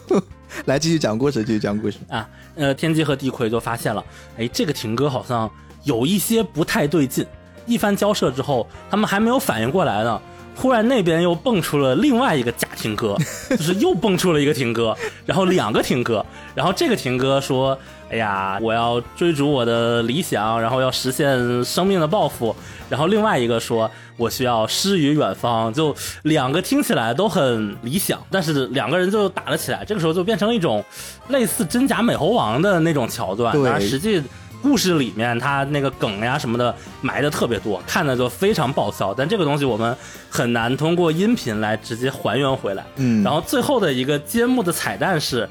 [0.66, 2.30] 来继续讲故事，继续讲故事啊。
[2.56, 4.04] 呃，天机和地魁就发现了，
[4.38, 5.50] 哎，这个婷哥好像
[5.84, 7.26] 有一些不太对劲。
[7.66, 10.22] 一番交涉之后，他们还没有反应过来呢。
[10.54, 13.18] 忽然那边又蹦出了另外一个假停哥，
[13.50, 16.24] 就是又蹦出了一个停哥，然后两个停哥，
[16.54, 17.78] 然后这个停哥说
[18.12, 22.56] ：“哎呀，我要追逐我的理想，然后要实现生命的抱负。”
[22.90, 29.84] 然后另外一个说：“我需要诗与远方。”就两个听起来都很理想，但是两个人就打了起来。
[29.86, 30.84] 这个时候就变成一种
[31.30, 34.22] 类似真假美猴王的那种桥段，但实际。
[34.64, 39.12] 故事里面他那个梗呀什么的埋的特别多，看的就非常爆笑。
[39.12, 39.98] 但这个东西我们
[40.30, 42.86] 很难通过音频来直接还原回来。
[42.98, 45.50] 嗯，然后最后的一个揭幕的彩蛋是，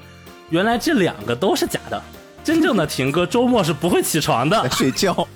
[0.51, 2.01] 原来这两个都是假的。
[2.43, 5.26] 真正的婷哥周末是不会起床的， 睡觉。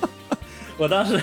[0.76, 1.20] 我当时，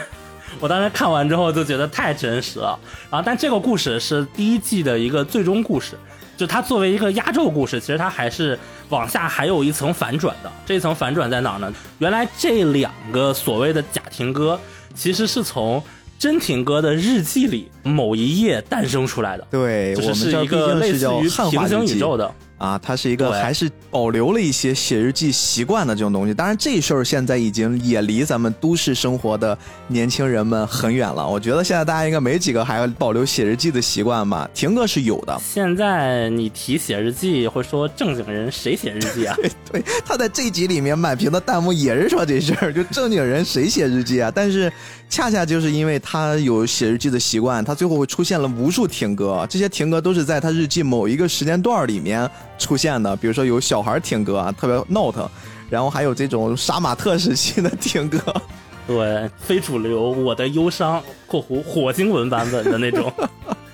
[0.60, 2.78] 我当时看完之后就觉得太真实了。
[3.10, 5.98] 然后，但这个故事是第一季的一个最终故事。
[6.36, 8.58] 就它作为一个压轴故事，其实它还是
[8.90, 10.52] 往下还有一层反转的。
[10.66, 11.72] 这一层反转在哪儿呢？
[12.00, 14.60] 原来这两个所谓的假停哥，
[14.96, 15.82] 其实是从
[16.18, 19.48] 真停哥的日记里某一页诞生出来的。
[19.52, 22.34] 对，我们是一个类似于平行宇宙的。
[22.60, 26.34] 啊，它是一个还是保留了一些写日记习惯的这种东西。
[26.34, 29.58] 当然，这事儿现在已经也离咱们都市生活的
[29.90, 31.28] 年轻人们很远了。
[31.28, 34.50] 我觉得现在大家应该没几个还要保留写日记的习惯吧？
[34.54, 35.38] 婷哥是有的。
[35.44, 39.36] 现在你提写日记，会说正经人谁写日记啊？
[39.70, 44.32] 对，他在这集里面满屏的弹幕也是说这事儿，就正经人谁写日记啊？
[44.34, 44.72] 但是
[45.10, 52.30] 恰恰就是因为他有写日记的习惯，他最后会出现了无数停歌，这些停歌都是在他日记某一个时间段里面。
[52.60, 55.28] 出现的，比如说有小孩停歌啊，特别闹腾，
[55.70, 58.20] 然后还有这种杀马特时期的停歌，
[58.88, 63.12] 对，非主流，我的忧伤（括弧火星文版本的那种），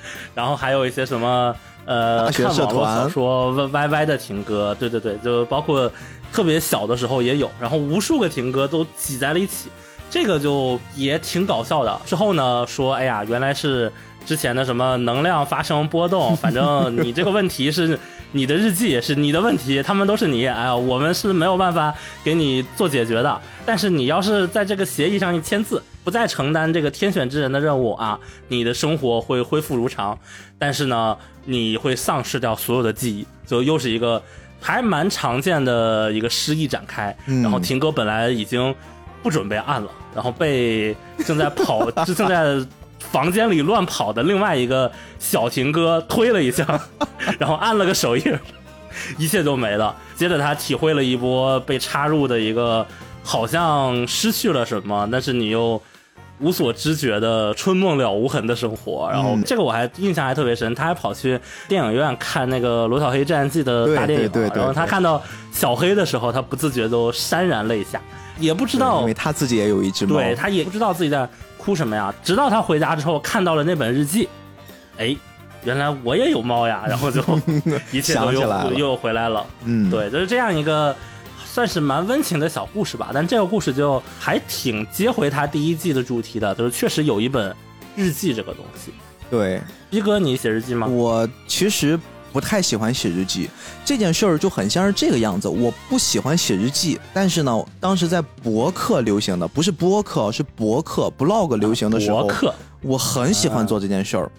[0.33, 5.91] 然后还有一些什么呃，看网络小说 Y Y 的停歌，对对对，就包括
[6.31, 9.69] 特别小的时候也有，然后无数个停歌都挤在了一起，
[10.09, 12.01] 这个就也挺搞笑的。
[12.05, 13.91] 之后呢，说哎呀，原来是
[14.25, 17.97] 之前的什么能量发生波动，反正你这个问题是。
[18.31, 20.45] 你的日记也是你的问题，他们都是你。
[20.45, 21.91] 哎呀，我们是没有办法
[22.23, 23.41] 给你做解决的。
[23.65, 30.15] 但是你要是在这个协议上一签字，不再承担这个天选之人的任务啊，你的生活会恢复如常。
[30.59, 34.21] 但是呢，你会丧失掉所有的记忆，就又是一个
[34.61, 37.17] 还蛮常见的一个失忆展开。
[37.25, 38.75] 然后婷哥本来已经
[39.21, 40.95] 不准备按了，然后被
[41.25, 42.65] 正在跑， 正在。
[43.11, 46.79] 房间里乱跑的另外一个小情哥推了一下，
[47.39, 48.39] 然后按了个手印，
[49.17, 49.95] 一切都没了。
[50.15, 52.85] 接着他体会了一波被插入的一个
[53.23, 55.81] 好像失去了什么，但是你又
[56.39, 59.09] 无所知觉的春梦了无痕的生活。
[59.11, 61.39] 然后这个我还印象还特别深，他还跑去
[61.69, 65.19] 电影院看那个《罗小黑战记》的大电影，然后他看到
[65.53, 67.99] 小黑的时候，他不自觉都潸然泪下，
[68.39, 71.27] 也不知道，因为他自己也有一只猫，对他也不知道自己在。
[71.61, 72.11] 哭什么呀？
[72.23, 74.29] 直到他回家之后看到了那本日记，
[74.97, 75.13] 哎，
[75.65, 77.21] 原来我也有猫呀， 然后就
[77.91, 79.45] 一切都又又回来了。
[79.65, 80.95] 嗯，对，就是这样一个
[81.43, 83.11] 算是蛮温情的小故事吧。
[83.13, 87.53] 但这个故事就还挺接回他第一季的主题的，就是确实有一本
[87.93, 88.93] 日记这个东西。
[89.29, 90.87] 对，一哥，你写日记吗？
[90.87, 91.99] 我其实。
[92.31, 93.49] 不太喜欢写日记
[93.83, 95.47] 这件事儿就很像是这个样子。
[95.47, 102.29] 我不喜欢写日记，但是呢，当时在博客流行的不是播客，是博客 blog 流行的时候，
[102.81, 104.31] 我很喜欢做这件事儿。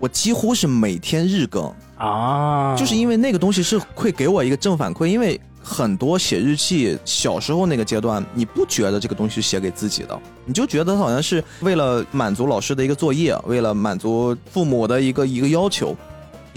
[0.00, 5.06] 我几乎是每天日更啊，就是因为那个东西是会给我一个正反馈。
[5.06, 15.96] 因为很多写日记，小时候那个阶段，你不觉得这个东西写给自己的，你就觉得好像是为了满足老师的一个作业，为了满足父母的一个一个要求。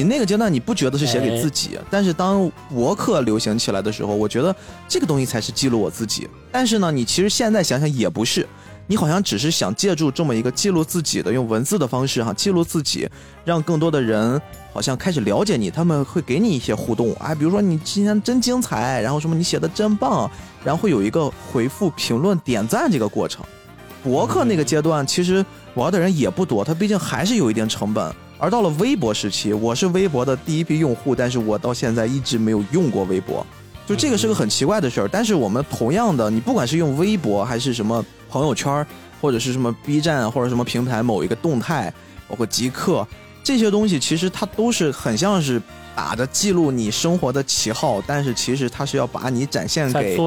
[0.02, 4.56] 你那个阶段你不觉得是写给自己，但是当博客流行起来的时候，我觉得
[4.88, 6.28] 这个东西才是记录我自己。
[6.52, 8.48] 但是呢，你其实现在想想也不是，
[8.88, 13.08] 你好像只是想借助这么一个记录自己的用文字的方式哈，记录自己，
[13.46, 14.42] 让更多的人
[14.74, 20.28] 好像开始了解你，他们会给你一些互动，哎，比如说你今天真精彩，然后什么你写的真棒，
[20.64, 23.46] 然后会有一个回复、评论、点赞这个过程。
[24.04, 25.46] 博客那个阶段其实
[25.76, 28.12] 玩的人也不多，它毕竟还是有一定成本。
[28.42, 33.46] 而到了微博时期，我是微博的第一批用户，但是我到现在一直没有用过微博，
[33.86, 35.08] 就这个是个很奇怪的事儿。
[35.08, 38.84] 但是我们同样的，你不管是用微博还是什么朋友圈，
[39.22, 41.94] 或者是什么 B 站或者什么平台某一个动态，
[42.28, 43.08] 包括极客
[43.44, 45.62] 这些东西，其实它都是很像是。
[45.96, 50.18] 打着记录你生活的旗号，但是其实它是要把你展现给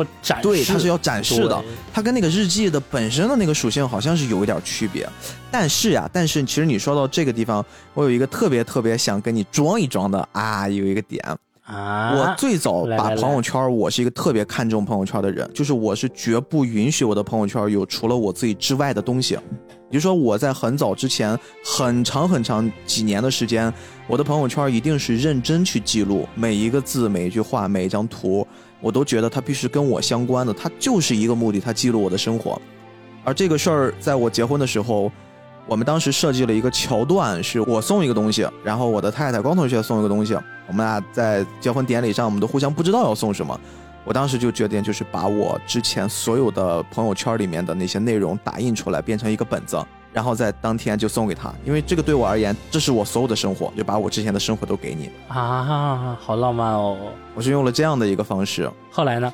[0.42, 1.64] 对，它是要展示的。
[1.92, 5.08] 它跟那个日记的本身的那个属性好像是有一点区别。
[5.50, 11.22] 但是呀，但是其实你说到这个地方，我有一个特别特别想跟你装一装的啊，有一个点，
[11.66, 19.38] 我最早把朋友圈，我是一个特别看重朋友圈的人，就是我是绝不允许我的朋友圈有除了我自己之外的东西。
[19.90, 23.72] 也就是说，我在很早之前，很长很长几年的时间，
[24.06, 28.46] 我的朋友圈一定是认真去记录每一个字、每一句话、每一张图，
[28.80, 32.60] 我都觉得它必须跟我相关的，它就是一个目的，它记录我的生活。
[33.24, 35.10] 而这个事儿，在我结婚的时候，
[35.66, 40.34] 我们当时设计了一个桥段，是我送一个东西，然后我的太太光同学送一个东西，
[40.66, 43.58] 我们俩在结婚典礼上，我们都互相不知道要送什么。
[44.04, 51.50] 我当时就决定，就是把我之前所有的朋友圈里面的那些内容打印出来，变成一个本子，然后在当天就送给他。
[51.64, 56.98] 因为这个对我而言，这是我所有的生活，就把我之前的生活都给你啊，好浪漫哦！
[57.34, 58.70] 我是用了这样的一个方式。
[58.90, 59.32] 后来呢？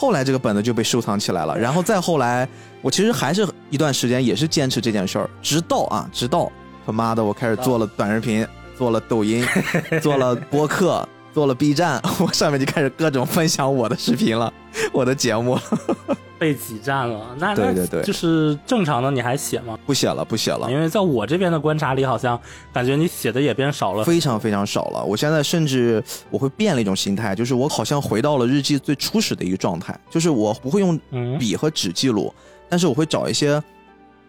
[0.00, 1.58] 后来这个本子就被收藏起来了。
[1.58, 2.48] 然后再后来，
[2.80, 6.50] 我其实还是一段时间也是坚持这件事儿，直到啊，直到
[6.86, 8.46] 他妈的我开始做了短视频，
[8.78, 9.44] 做了抖音，
[10.00, 11.06] 做了播客。
[11.32, 14.52] 做了 B 站， 我上面就开始各种分享我的视频了，
[14.92, 15.58] 我的节目
[16.38, 17.36] 被挤占了。
[17.38, 19.78] 那对对对，就是正常的，你还写吗？
[19.86, 20.70] 不写了，不写了。
[20.70, 22.38] 因为在我这边的观察里，好像
[22.72, 25.04] 感觉你写的也变少了，非常非常少了。
[25.04, 30.98] 我现在甚至我会变了一种心态，就是我好像回到了日记最初始的一个状态，就是我不会用
[31.38, 32.32] 笔和纸记录，
[32.68, 33.62] 但是我会找一些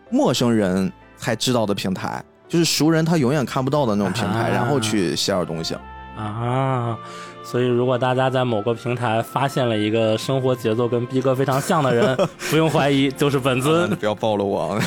[0.10, 5.76] 陌生人才知道的平台，就是熟人他永远看不到的那种平台，然后去写点东西。
[6.22, 6.98] 啊，
[7.44, 12.16] 所以如果大家在某个平台发现了一个生活节奏跟逼哥非常像的人，
[12.50, 13.90] 不用怀疑，就是本尊。
[13.96, 14.80] 不要暴露我。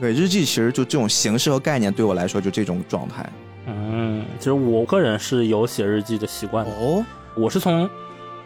[0.00, 3.28] 对，日记其实就这种形式和概念，对我来说就这种状态。
[3.66, 6.70] 嗯，其实我个人是有写日记的习惯的。
[6.72, 7.04] 哦，
[7.36, 7.88] 我是从。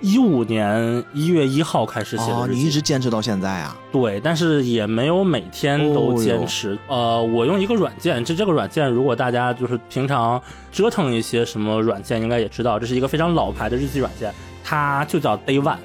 [0.03, 3.77] 一五年一月一号开始写的你一直坚持到现在啊？
[3.93, 6.77] 对，但是也没有每天都坚持。
[6.89, 10.43] 呃，我用一个软件，这这个软件，如果大家就是平常
[10.73, 14.35] 折腾一些什么软件，应该也知道，这是一个非常老牌的日记软件，
[14.65, 15.79] 它就叫 Day One，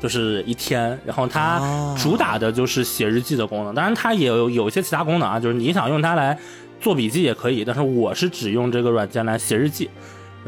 [0.00, 0.98] 就是一天。
[1.04, 6.38] 然后它主打的就是写日记的功能，当然它也有有一些其他功能啊，就是你想用它来
[6.80, 9.90] 做笔记也可以，但是我是只用这个软件来写日记。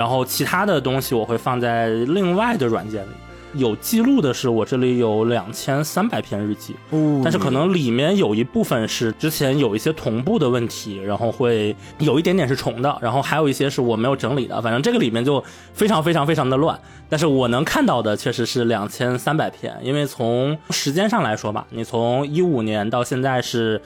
[0.01, 3.11] 然后其他的东西我会放在另外的软件里，
[3.53, 6.74] 有记录的是我这里有两千三百篇日记，
[7.22, 15.44] 但是可能里面有一部分是之前有一些同步的问题，然后会有一点点是重的，然后还有一些是我没有整理的，反正这个里面就
[15.74, 16.80] 非常非常非常的乱。
[17.11, 23.78] 但是我能看到的确实是两千三百篇，因为从时间上来说吧，你从一五年到现在是。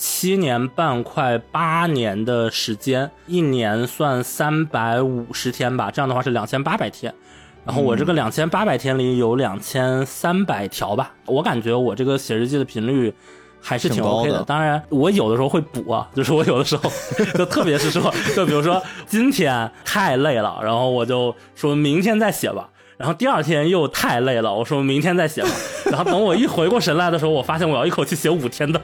[0.00, 7.12] 七年半快八年的时间，一年算三百五十天吧，这样的话是两千八百天。
[7.66, 13.12] 然后我这个两千八百天里有两千三百条吧，我感觉我这个写日记的频率
[13.60, 14.42] 还是挺 OK 的。
[14.44, 16.90] 当然，我有的时候会补啊，就是我有的时候，
[17.36, 22.70] 就特别是说，就比如说今天太累了，然后我就说明天再写吧。
[22.96, 25.50] 然后第二天又太累了，我说明天再写吧。
[25.90, 28.80] 然后等我一回过神来的时候，我发现我要一口气写五天的。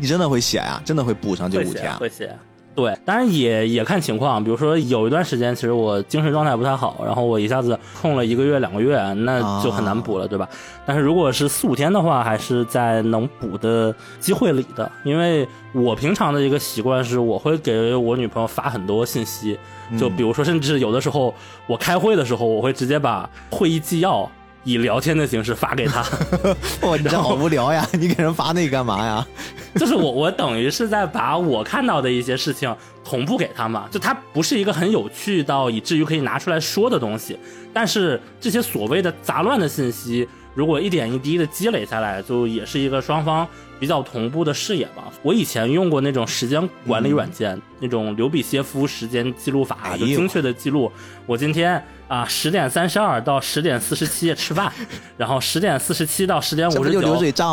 [0.00, 0.80] 你真的会写呀？
[0.84, 1.94] 真的会补上这五天？
[1.98, 2.34] 会写，
[2.74, 4.42] 对，当然也也看情况。
[4.42, 10.48] 比如说有一段时间，其实我精神状态不太好，然后我一下子空了一个月、两个月，那就很难补了，对吧？
[10.86, 14.90] 但是如果是四五天的话，还是在能补的机会里的。
[15.04, 19.58] 因为我平常的一个习惯是，我会给我女朋友发很多信息，
[19.98, 21.34] 就比如说，甚至有的时候
[21.66, 24.30] 我开会的时候，我会直接把会议纪要。
[24.64, 26.04] 以聊天的形式发给他，
[26.86, 27.86] 哇，你这好无聊呀！
[27.92, 29.26] 你给人发那个干嘛呀？
[29.76, 33.88] 就是我，我等于是在把我看到的一些事情同步给他嘛。
[33.90, 37.38] 就他不是一个很有趣到以至于可以拿出来说的东西，
[37.72, 43.46] 但是这些所谓的杂乱的信息，如果一点一滴的积累下来，就也是一个双方
[43.80, 45.10] 比较同步的视野吧。
[45.22, 50.92] 我以前用过那种时间管理软件，那种刘比歇夫时间记录法，就精确的记录
[51.26, 51.82] 我今天。
[52.10, 54.72] 啊，十点三十二到十点四十七吃饭，
[55.16, 57.00] 然后十点四十七到十点五十九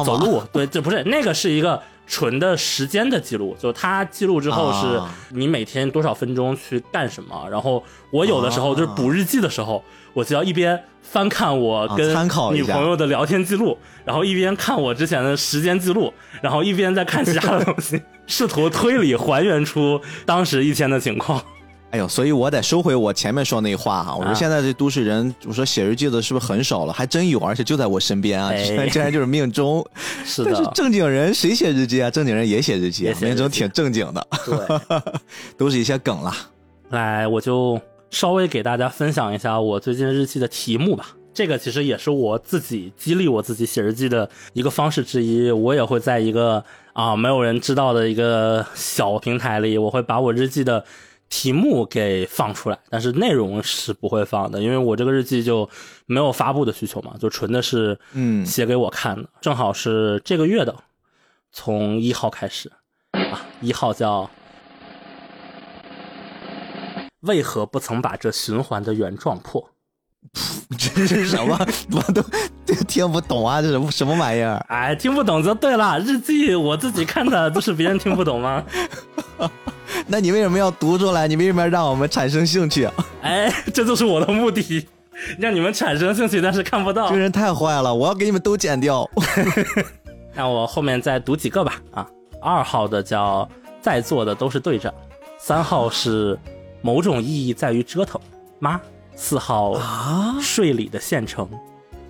[0.03, 0.41] 走路。
[0.51, 4.99] 对，这不是那个是一个纯的时间的记录，就它记录之后是
[5.29, 7.47] 你每天多少分钟去干什么。
[7.51, 12.09] 然后我有的时候就是补日记的时候，我就要一边翻看我跟
[12.53, 21.41] 女朋友的聊天记录，然后一边看我之前的时间记录，然后一边在看其他的东西， 试图推理还原出当时一天的情况。
[21.89, 24.13] 哎呦，所以我得收回我前面说那话哈。
[24.13, 26.91] 我说现在这都市人，我说写日记的是不是很少了？
[26.91, 28.51] 还真有，而且就在我身边啊！
[28.91, 29.83] 竟然就是命中。
[30.25, 30.51] 是的。
[30.53, 32.11] 但是正经人谁写日记啊？
[32.11, 34.27] 正经人也写日记，命中挺正经的。
[34.45, 34.57] 对，
[35.57, 36.35] 都是一些梗了。
[36.89, 37.79] 来，我就
[38.09, 41.15] 稍微给大家分享一下我最近日记的题目吧。
[41.33, 45.51] 这个其实也是我自己激励我自己写日记的一个方式之一。
[45.51, 50.83] 我也会在一个啊没有人知道的一个小平台里，我会把我日记的。
[51.29, 55.69] 题目给放出来，但是内容是不会放的，因为我这个日记就
[56.05, 60.73] 没有发布的需求嘛，就纯的是嗯写给我看的，正好是这个月的，
[61.51, 62.71] 从一号开始
[63.11, 64.29] 啊，一号叫
[67.27, 69.69] 为何不曾把这循环的原状破？
[70.77, 71.57] 这是什么？
[71.93, 72.21] 我都
[72.87, 73.61] 听不懂啊！
[73.61, 74.57] 这什么什么玩意儿？
[74.67, 75.97] 哎，听不懂就对了。
[75.99, 78.63] 日记我自己看的，都是别人听不懂吗？
[80.07, 81.27] 那你为什么要读出来？
[81.27, 82.89] 你为什么要让我们产生兴趣？
[83.21, 84.85] 哎，这就是我的目的，
[85.39, 87.09] 让你们产生兴趣，但是看不到。
[87.09, 89.09] 这人太坏了，我要给你们都剪掉。
[90.33, 91.81] 那我后面再读几个吧。
[91.91, 92.05] 啊，
[92.41, 93.47] 二号的叫
[93.81, 94.93] 在座的都是队长，
[95.39, 96.37] 三号是
[96.87, 98.19] 某种意义在于折腾
[98.59, 98.79] 妈。
[99.13, 101.45] 四号啊，睡里的县城；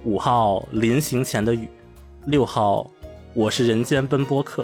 [0.03, 1.65] 五号临行前的雨；
[2.27, 2.87] 六号
[3.33, 4.63] 我是人间奔波客。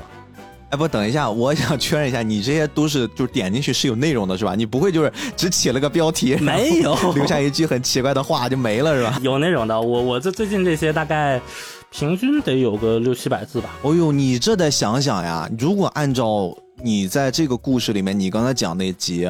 [0.70, 4.53] 哎，不，等一下，我想确认一下，你这些都是就是点进去是有内容的，是吧？
[4.53, 9.18] 你不会就是只起了个标题，没有 留下一句很奇怪的话就没了，是吧？
[9.24, 11.41] 有内容的，我我这最近这些大概
[11.89, 13.72] 平均得有个六七百字吧。
[13.82, 19.28] 哦呦，你这得想想呀，如果按照你在这个故事里面你刚才讲那集。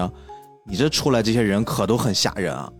[0.65, 2.71] 你这出来这些人可都很吓人啊！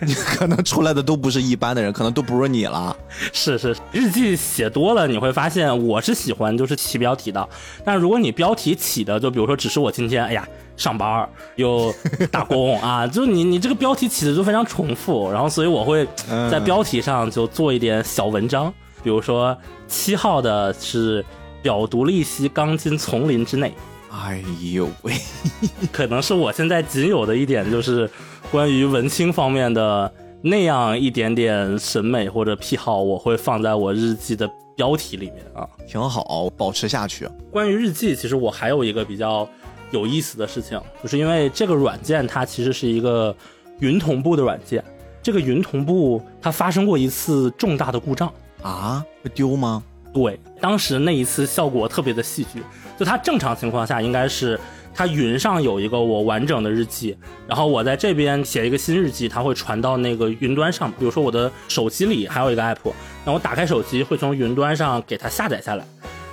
[0.00, 2.96] 你 可能出来的都不是一般的人，可能都不如你了。
[3.32, 7.46] 是是，日记写多了，你会发现我是喜欢就是起标题的。
[7.84, 10.48] 但如果你标题起的，就比如说只是我今天哎呀
[10.78, 11.92] 上班又
[12.30, 16.08] 打工啊， 就你你这个标题起的就非常重复，然后所以我会
[16.50, 19.54] 在标题上就做一点小文章，比如说
[19.86, 21.22] 七号的是
[21.60, 23.74] 表独立西钢筋丛林之内。
[24.10, 24.42] 哎
[24.72, 25.14] 呦喂，
[25.92, 28.10] 可能是我现在仅有的一点，就是
[28.50, 37.28] 关于文青方面的那样一点点审美或者癖好，我会放在我日记的标题里面啊，挺好，保持下去。
[37.52, 39.48] 关于日记，其实我还有一个比较
[39.92, 43.34] 有意思的事情，就是因为这个软件它其实是一个
[43.78, 44.82] 云同步的软件，
[45.22, 49.82] 这个云同步它发生过一次重大的故障啊，会丢吗？
[50.12, 52.60] 对，当时那一次效果特别的戏剧。
[53.00, 54.60] 就它正常情况下应该是，
[54.94, 57.16] 它云上有一个我完整的日记，
[57.48, 60.92] 然后我在这边写一个新日记，它会传到那个云端上。
[60.92, 62.92] 比如说我的手机里还有一个 app，
[63.24, 65.84] 那我打开手机会从云端上给它下载下来。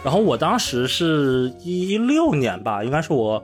[0.04, 3.42] 然后我当时是一六年吧，应该是我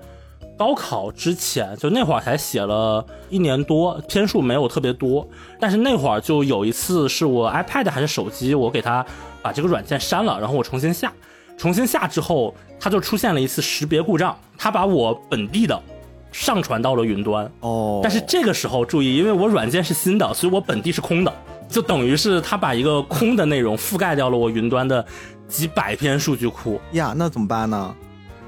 [0.57, 5.25] 高考之前，就那会儿才写了一年多，篇数没有特别多。
[5.61, 9.05] 但是那会儿就有一次是我 iPad 还是手机，我给它
[9.41, 11.13] 把这个软件删了，然后我重新下。
[11.57, 15.81] 重新下之后，它就出现了一次识别故障，它把我本地的
[16.31, 17.49] 上传到了云端。
[17.61, 21.33] 哦，但是这个时候注意，因为我软件是新的，所以我本地是空的，
[21.69, 25.05] 就等于是它把一个空的内容覆盖掉了我云端的
[25.47, 26.81] 几百篇数据库。
[26.93, 27.95] 呀，那怎么办呢？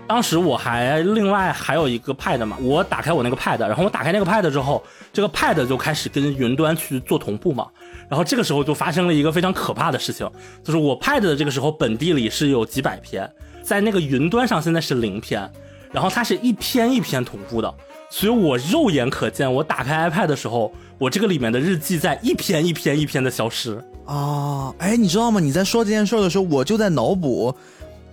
[0.08, 4.84] 当时我还另外还有一个 Pad 嘛，我打开我那个 Pad，然后我打开那个 Pad 之后，
[5.16, 7.68] 这个 Pad 就开始跟云端去做同步嘛。
[8.10, 10.30] 然后这个时候就发生了一个非常可怕的事情，
[10.64, 13.28] 就是我 Pad 的这个时候本地里是有几百篇，
[13.64, 15.50] 在那个云端上现在是零篇，
[15.92, 17.74] 然后它是一篇一篇同步的，
[18.12, 24.72] 所以我肉眼可见，我打开 iPad 的时候，我这个里面的日记在一篇一篇一篇的消失啊！
[24.78, 25.40] 哎，你知道吗？
[25.40, 27.56] 你在说这件事的时候，我就在脑补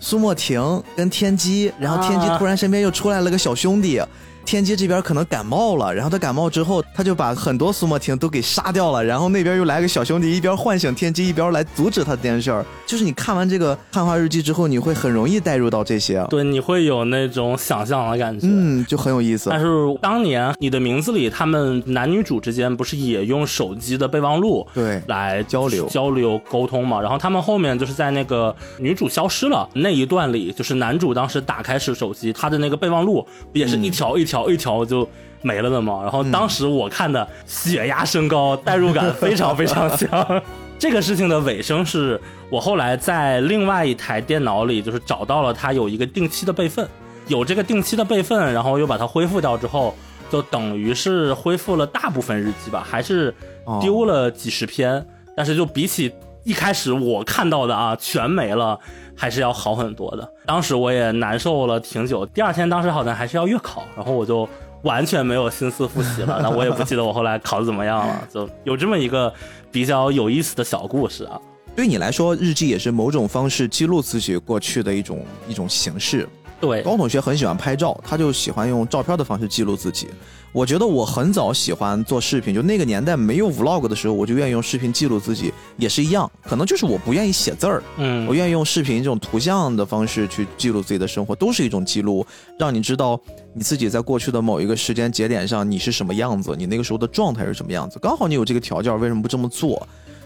[0.01, 4.01] 苏莫婷跟天机，然后天机突然身边又出来了个小兄弟。
[4.45, 12.65] 天机这边可能感冒了，然后他感冒之后，他就把很多苏莫婷都给杀掉了，然后那边又来个小兄弟，一边唤醒天机，一边来阻止他这件事儿。
[12.87, 19.49] 就是你看完这个汉化日记之后，你会很容易带入到这些，对，你会有那种想象的感觉，嗯，就很有意思。
[19.49, 19.67] 但是
[20.03, 27.01] 当年你的名字里，他们男女主之间不是也用手机的备忘录对来交流交流沟通嘛？
[27.01, 34.32] 然后他们后面就是在那个女主消失了那一段里，就是男主当时打开是手机，他的那个备忘录也是一条一条。
[34.33, 35.07] 条一条就
[35.43, 40.43] 没了的嘛，然后当时我看的血压升高，代入感非常非常强。
[40.79, 42.21] 这个事情的尾声是
[42.51, 46.89] 我后来在另外一台电脑里，就是找到了它有一个定期的备份，
[47.29, 49.95] 有这个定期的备份，然后又把它恢复掉之后，
[50.31, 53.33] 就等于是恢复了大部分日记吧，还是
[53.81, 55.07] 丢了几十篇，
[55.37, 56.13] 但是就比起
[56.43, 58.79] 一开始我看到的啊，全没了。
[59.17, 60.33] 还是要好很多的。
[60.47, 62.25] 当时我也难受了挺久。
[62.27, 64.49] 第二天，当时好像还是要月考，然后我就
[64.83, 66.41] 完全没有心思复习了。
[66.43, 68.29] 那我也不记得我后来考的怎么样了。
[68.33, 69.33] 就有这么一个
[69.71, 71.41] 比较有意思的小故事啊。
[71.75, 76.29] 对你来说，日记也是某种方式记录自己过去的一种一种形式。
[76.63, 80.07] 对，高同学很喜欢拍照，他就喜欢用照片的方式记录自己。
[80.53, 86.31] 我觉得我很早喜欢做视频，就那个年代没有 vlog 的时候，我就愿意用视频记录自己，也是一样。
[86.45, 92.25] 可能就是我不愿意写字儿，嗯，我愿意用视频这种图像的方式去记录自己的生活，都是一种记录，
[92.57, 93.21] 让你知道
[93.55, 97.99] 你自己在过去的某一个时间节点上你是什么样子，你那个时候的状态是什么样子。
[97.99, 99.85] 刚好你有这个条件，为什么不这么做？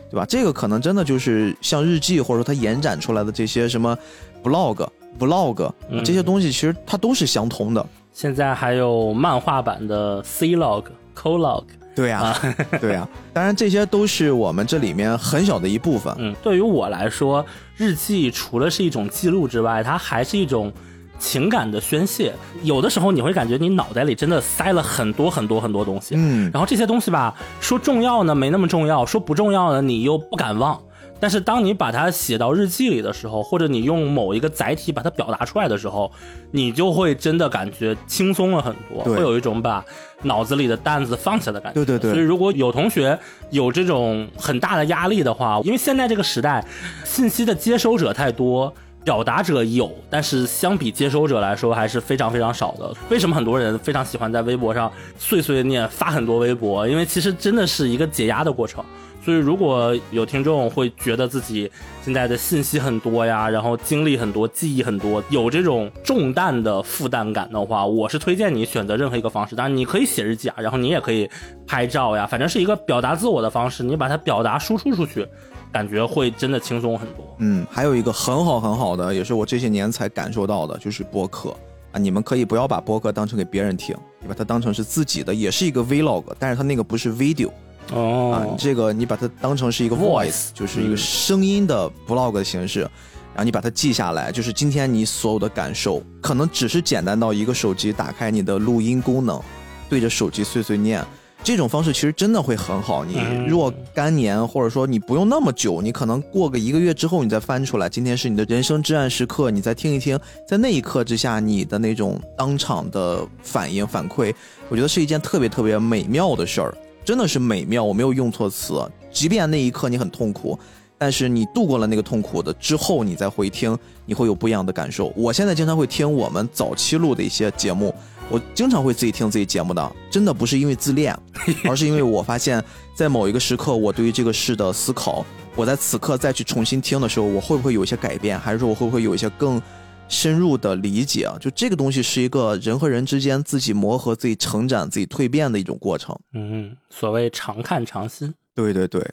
[0.08, 0.24] 对吧？
[0.24, 3.96] 这个可能真的就是像日记，或者说它延展出来的这些什么
[4.40, 4.86] blog、
[5.18, 5.70] vlog
[6.04, 7.84] 这些东西，其实它都是相通的。
[8.12, 11.64] 现在还有漫画版的 C log、Co log。
[11.94, 12.36] 对呀，
[12.80, 13.08] 对呀。
[13.32, 16.14] 当然，这些都是我们这里面很小的一部分。
[16.18, 17.44] 嗯，对于我来说，
[17.76, 20.72] 日记除了是一种记录之外，它还是一种。
[21.18, 22.30] 情感的宣泄，
[22.62, 30.78] 有的时候你会感觉你脑袋里真的塞了很多很多很多东西，嗯，然后这些东西吧，说重要呢没那么重要，说不重要呢你又不敢忘，
[31.18, 36.10] 但是当你把它写到日记里的时候，或者你用某一个载体把它表达出来的时候，
[36.50, 39.84] 你就会真的感觉轻松了很多，会有一种把
[40.22, 41.84] 脑子里的担子放下的感觉。
[41.84, 42.12] 对对对。
[42.12, 43.18] 所以如果有同学
[43.50, 46.64] 有这种很大的压力的话，因为现在这个时代，
[47.04, 48.72] 信息的接收者太多。
[49.04, 52.92] 表达者有，但是相比接收者来说还是非常非常少的。
[53.08, 56.88] 为什么很多人非常喜欢在微博上碎碎念发很多微博？
[56.88, 58.84] 因为其实真的是一个解压的过程。
[59.26, 61.68] 所以如果有听众会觉得自己
[62.00, 69.56] 现在的信息很多呀，然后经历很多，记忆很多，有这种重担的负担感的话，我是推荐你选择任何一个方式。
[69.56, 71.28] 当然你可以写日记啊，然后你也可以
[71.66, 75.26] 拍照呀，反正是一个表达自我的方式，你把它表达输出出去。
[75.72, 77.36] 感觉会真的轻松很多。
[77.40, 81.50] 嗯，还有一个很好很好的，也是我这些年才感受到的，就是播客
[81.90, 81.98] 啊。
[81.98, 87.50] 你们可以不要把播客当成给别人听，你把它当成是自己的，也是一个 vlog，但是它那个不是 video
[87.92, 88.32] 哦。
[88.32, 99.40] 啊，这个你把它当成是一个 voice，就是一个声音的 vlog 的形式，然后你把它记下来，就是今天你所有的感受，可能只是简单到一个手机打开你的录音功能，
[99.88, 101.04] 对着手机碎碎念。
[101.44, 103.04] 这种方式其实真的会很好。
[103.04, 110.18] 你若干年，或者说你不用那么久，你可能过个一个月之后，你再翻出来，今天是你的人生至暗时刻，你再听一听，
[110.48, 114.34] 在那一刻之下，你的那种当场的反应反馈，
[114.68, 116.76] 我觉得是一件特别特别美妙的事儿，
[117.06, 117.82] 真的是美妙。
[117.82, 118.74] 我没有用错词，
[119.12, 120.58] 即便那一刻你很痛苦，
[120.98, 125.12] 但是你度过了那个痛苦的之后，你再回听，你会有不一样的感受。
[125.16, 127.94] 我现在经常会听我们早期录的一些节目。
[128.28, 131.16] 我经常会自己听自己节目的，真的不是因为自恋，
[131.62, 132.60] 而是因为我发现，
[132.92, 139.62] 在某一个时刻，我对于这个事的思考，我在此刻再去重新听的时候，我会不会有一些改变，还是说我会不会有一些更
[140.08, 141.36] 深入的理解啊？
[141.40, 146.16] 就这个东西是一个人和人之间自己磨合、自己成长、自己蜕变的一种过程。
[146.32, 148.32] 嗯，所谓常看常新。
[148.54, 149.04] 对对对。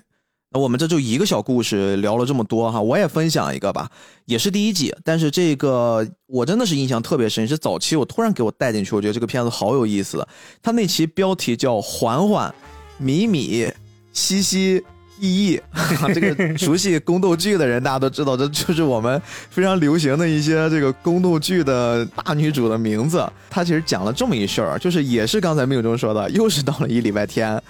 [0.56, 3.90] 那我们这就一个小故事聊了这么多哈，我也分享一个吧，
[4.26, 10.24] 也是第一季，但是这个我真的是印象特别深，是早期我突然给我带进去，我觉得这个片子好有意思。
[10.62, 12.54] 它那期标题叫“缓缓
[13.00, 13.68] 米米
[14.12, 14.84] 西西
[15.20, 15.62] 意意”，
[16.14, 23.26] 这个熟悉宫斗剧的人大家都知道，这 就是我们非常流行的一些这个宫斗剧的大女主的名字。
[23.50, 27.62] 她其实讲了这么一事儿，就是也是刚才命中说的，又是到了一礼拜天，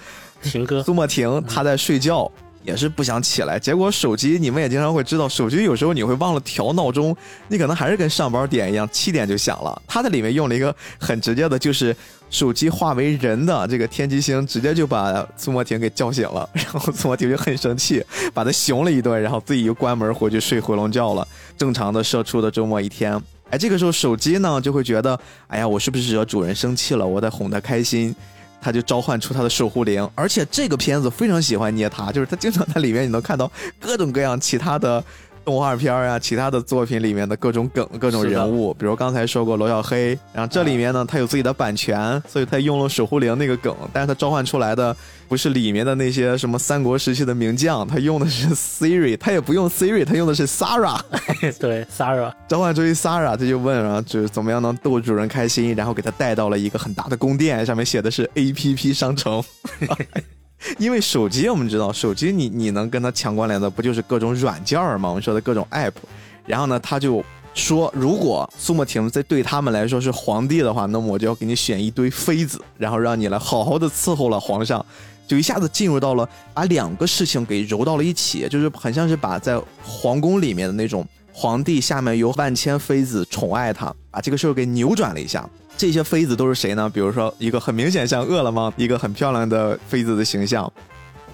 [0.42, 2.30] 婷哥苏墨婷她在睡觉。
[2.66, 7.14] 也是不想起来，结果手机你们也经常会知道，手机有时候你会忘了调闹钟，
[7.48, 9.82] 你可能还是跟上班点一样，七点就响了。
[9.86, 11.94] 他在里面用了一个很直接的，就是
[12.34, 18.04] 手机化为人的这个天机星，直接就把苏墨婷给叫醒了， 然后苏墨婷就很生气，
[18.34, 21.24] 把他熊了一顿，然后自己又关门回去睡回笼觉了。
[21.56, 23.16] 正常的社畜的周末一天，
[23.50, 25.16] 哎，这个时候手机呢就会觉得，
[25.46, 27.06] 哎呀，我是不是惹主人生气了？
[27.06, 28.12] 我得哄他开心。
[28.60, 35.04] 他就召唤出他的守护灵，而且这个片子非常喜欢捏他，就是他经常在里面你能看到各种各样其他的。
[35.44, 44.96] 动画片啊，其他的作品里面的各种梗、各种人物，比如刚才说过罗小黑，然后这里面呢，他有自己的版权，所以他用了守护灵那个梗，但是他召唤出来的
[45.28, 50.98] 不是里面的那些什么三国时期的名将，他用的是 Siri， 他也不用 Siri，他用的是 Sarah，
[51.60, 59.42] 对 Sarah，召唤出一 Sarah，他就问啊，就是怎么样能逗主人开心，然后给他带到了一个很大的宫殿，上面写的是 A P P 商城。
[60.78, 65.08] 因为手机，我们知道，手机你你能跟它强关联的，不就是各种软件儿吗？
[65.08, 65.92] 我们说的各种 app。
[66.46, 74.84] 然后呢，他就说，如果苏莫婷在对他们来说是皇帝的话，那么我就要给你选一堆妃子，然后让你来好好的伺候了皇上，
[75.26, 85.48] 就一下子进入到了把两个事情给揉到了一起，就是很像是把在皇宫里面的那种皇帝下面有万千妃子宠爱他，把这个事儿给扭转了一下。
[85.76, 86.88] 这些妃子都是谁呢？
[86.88, 90.72] 比如说，一个很明显像饿了么，一个很漂亮的妃子的形象，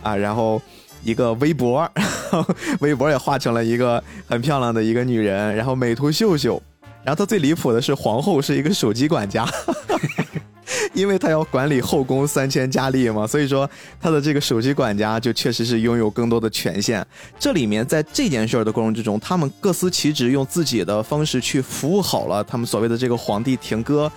[0.03, 0.61] 啊，然后
[1.05, 1.88] 一个微博，
[2.80, 6.61] 微博也画成了一个很漂亮的一个女人，然后美图秀秀
[7.05, 9.47] 然后他最离谱的是皇后是一个手机管家。
[10.92, 13.68] 因为他要管理后宫三千佳丽嘛，所以说
[14.00, 17.06] 他的这个首席管家就确实是拥有更多的权限。
[17.38, 24.10] 这里面在这件事儿的过程之中，他们各司其职，用自己的方式去服务好了他们所谓的这个皇帝廷哥。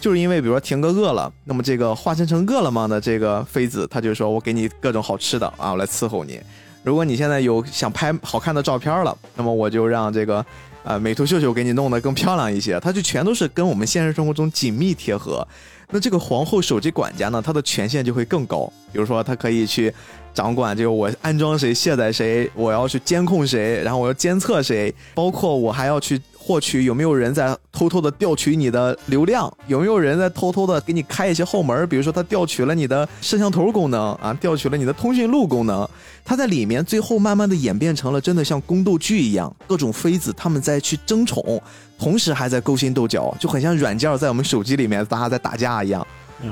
[0.00, 6.38] 就是因为比如说廷哥饿了，那么这个化身成饿了么的这个妃子，他就说我给你各种好吃的啊，我来伺候你。
[6.82, 10.44] 如果你现在有想拍好看的照片了，那么我就让这个
[10.82, 12.78] 呃美图秀秀给你弄得更漂亮一些。
[12.80, 15.46] 他就全都是跟我们现实生活中紧密贴合。
[15.94, 18.70] 那这个皇后手机管家呢，它的权限就会更高。
[18.92, 19.94] 比如说，它可以去
[20.34, 26.20] 掌管这个我安装谁、卸载谁，我要去监控谁，然后我要监测谁，包括我还要去。
[26.46, 29.50] 获取有没有人在偷偷的调取你的流量？
[29.66, 31.88] 有没有人在偷偷的给你开一些后门？
[31.88, 35.88] 比如说他调取了你的摄像头功能啊，调取了你的通讯录功能。
[36.22, 41.62] 他在里面最后慢慢的演变成了真的像宫斗剧一样，各种妃子他们在去争宠，
[41.98, 46.06] 同时还在勾心斗角，就很像软件在我们手机里面大家在打架一样。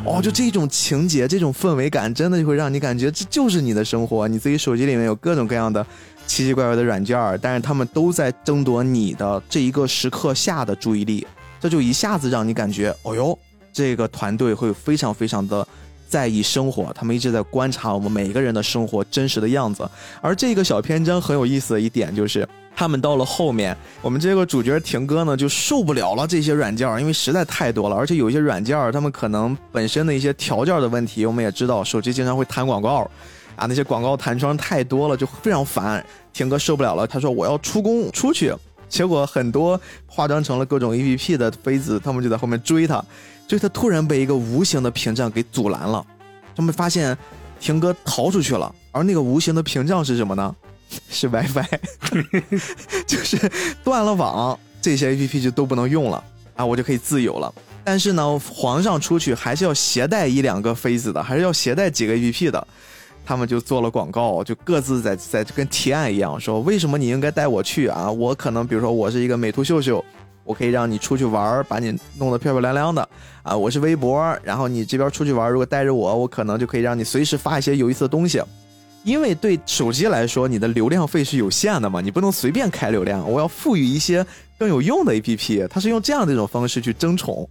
[0.07, 4.27] 哦，就这种情节，这种氛围感，真的就会让你感觉这就是你的生活。
[4.27, 5.87] 你自己手机里面有各种各样的。
[6.33, 11.27] 奇奇怪怪的软件儿，但是他们都在争夺你的这一个时刻下的注意力，
[11.61, 13.39] 这就一下子让你感觉，哦哟，
[13.71, 15.69] 这个团队会非常非常的
[16.09, 19.87] 在意生活，他们一直在观察我们每一个人的生活真实的样子。
[20.23, 33.07] 而这个小篇章很有意思的一点就是，他们到了后面，我们这个主角廷哥呢就受不了了这些软件儿，因为实在太多了，而且有一些软件儿他们可能本身的一些条件的问题，我们也知道，手机经常会弹广告。
[33.63, 36.05] 啊，那些广告弹窗太多了，就非常烦。
[36.33, 38.53] 田哥受不了了，他说我要出宫出去。
[38.89, 43.03] 结果很多化妆成了各种 A P P 的妃子，他们就在后面追他，
[43.47, 46.05] 追他突然被一个无形的屏障给阻拦了。
[46.57, 47.17] 他们发现
[47.61, 50.57] 田哥逃出去了，而那个无形的屏障是什么呢？
[51.09, 51.65] 是 WiFi，
[53.07, 53.39] 就是
[53.85, 56.23] 断了网，这些 A P P 就都不能用了
[56.57, 57.55] 啊，我就可以自由了。
[57.85, 62.67] 但是呢，皇上出去还是要携带一两个妃子的，还是要携带几个 A P P 的。
[63.25, 68.11] 他们就做了广告，就各自在在跟提案一样，说为什么你应该带我去啊？
[68.11, 70.05] 我可能比如说我是一个美图秀秀，
[70.45, 73.09] 我可以让你出去玩，把你弄得漂漂亮亮的
[73.43, 73.57] 啊。
[73.57, 78.43] 我是微博，然后你这边出去玩，如果带着我，我可能就可以让你随时发一些有意思的东西。
[79.05, 84.25] 因为对手机来说，你的流量费是有限的嘛，你不能随便开流量，我要赋予一些。
[84.63, 87.49] 更有用的 A P P，它是用这样的一种方式去争宠，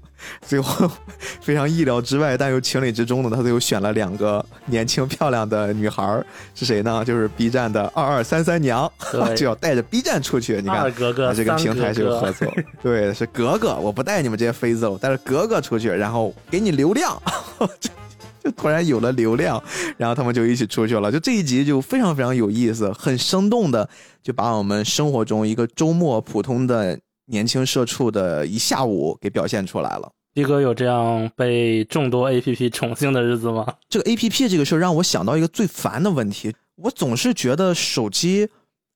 [0.48, 0.90] 最后
[1.42, 6.24] 非常意料之外但又情理之中的，他最后选了两个年轻漂亮的女孩
[6.56, 7.04] 是谁呢？
[7.04, 8.90] 就是 B 站的二二三三娘，
[9.36, 10.62] 就要带着 B 站出去。
[10.62, 12.50] 你看，格格，这个平台是有合作，
[12.82, 17.22] 对，是格格，我不带你们这些妃子了，我带着格格出去，然后给你流量，
[18.44, 19.62] 就突然有了流量，
[19.98, 21.12] 然后他们就一起出去了。
[21.12, 23.88] 就这一集就非常非常有意思，很生动的。
[24.24, 30.12] 就把我们生活中一个周末普通的年轻社畜的一下午给表现出来了。
[30.34, 33.66] 逼哥有这样被众多 A P P 宠幸的日子吗？
[33.90, 36.54] 这个 A P P 这个事儿让我想到一个最烦的问题。
[36.78, 38.48] 我总是觉得手机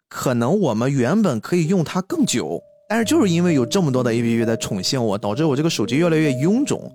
[0.07, 6.89] 可能我们原本可以用它更久，但是就是因为有这么多的 A P P 在宠幸我，导致我这个手机越来越臃肿，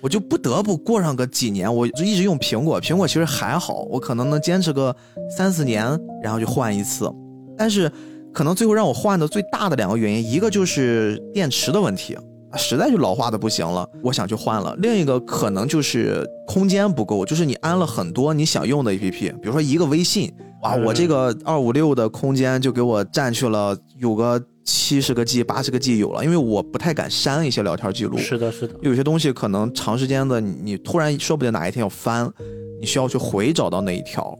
[0.00, 1.74] 我就不得不过上个几年。
[1.74, 4.94] 我就一直用苹果，苹果其实还好，我可能能坚持个
[5.36, 7.10] 三四年，然后就换一次。
[7.56, 7.90] 但是，
[8.32, 12.16] 可能最后让我换的最大的两个原因，一个就是电池的问题，
[12.56, 20.32] 实在就老化的不行了，我想去换了；另一个可能就是空间不够，就是你安了很多你想用的 APP，比如说一个微信，
[20.62, 28.18] 哇，我这个二五六的空间就给我占去了有个七十个 G、八十个 G 有了，因为我不太敢删一些聊天记录。
[28.18, 32.30] 是的，是的，有些东西可能长时间的，你突然说不定哪一天要翻，
[32.78, 34.36] 你需要去回找到那一条。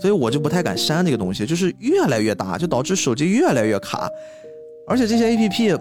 [0.00, 4.08] 所以我就不太敢删这个东西，就是越来越大，就导致手机越来越卡。
[4.86, 5.78] 而且这些 A P P，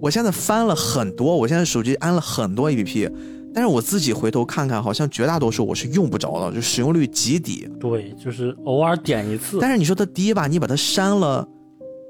[0.00, 3.08] 我现在翻了很多，我现在手机安了很多 A P P，
[3.54, 7.68] 但是我自己回头看看，好像绝大多数我是用不着的，就使用率极低。
[7.80, 9.58] 对，就是偶尔点一次。
[9.60, 11.46] 但是你说它低吧，你把它删了，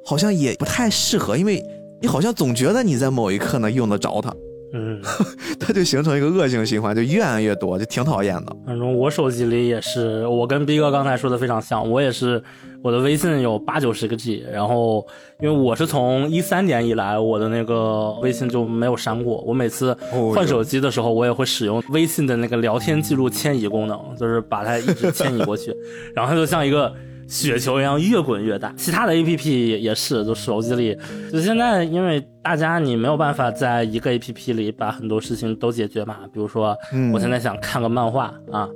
[0.04, 1.62] 好像也不太适合，因为
[2.02, 4.34] 你好像总觉得你在某一刻能用得着它。
[4.72, 5.00] 嗯，
[5.58, 8.56] 它就形成一个恶性循环，就越按越多，就挺讨厌的。
[8.66, 12.42] 反正我手机里也是，我跟逼哥刚才说的非常像，我也是，
[12.82, 15.06] 我的微信有八九十个 G，然后
[15.40, 19.42] 因为我是从一三年以来，我的那个微信就没有删过。
[19.46, 19.96] 我每次
[20.34, 25.74] 换手机的时候，我也会使用微信的那个聊天记录迁移功能，就是把它一直迁移过去，
[26.14, 26.92] 然后它就像一个。
[27.28, 30.98] 雪球一样越滚越大，其他的 A P P 也是，就手机里，
[31.30, 36.76] 就现在因为大家你没有办法在一个 A P P 里把很多事情都解决嘛，比如说
[37.12, 38.66] 我现在想看个漫画啊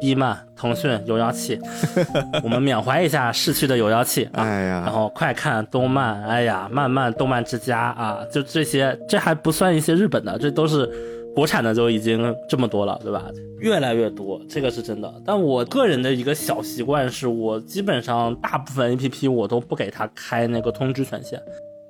[0.00, 1.58] ，B 漫、腾讯有妖气，
[2.44, 4.28] 我们缅怀一下逝去的有妖气。
[4.32, 10.86] 哎呀，然后快看动漫，哎呀，漫漫动漫之家啊，就这些，这还不算一些日本的，这都是
[11.34, 13.24] 国产的，就已经这么多了，对吧？
[13.58, 15.12] 越来越多，这个是真的。
[15.24, 21.40] 但我个人的一个小习惯是，我基本上大部分 APP 我都不给它开那个通知权限。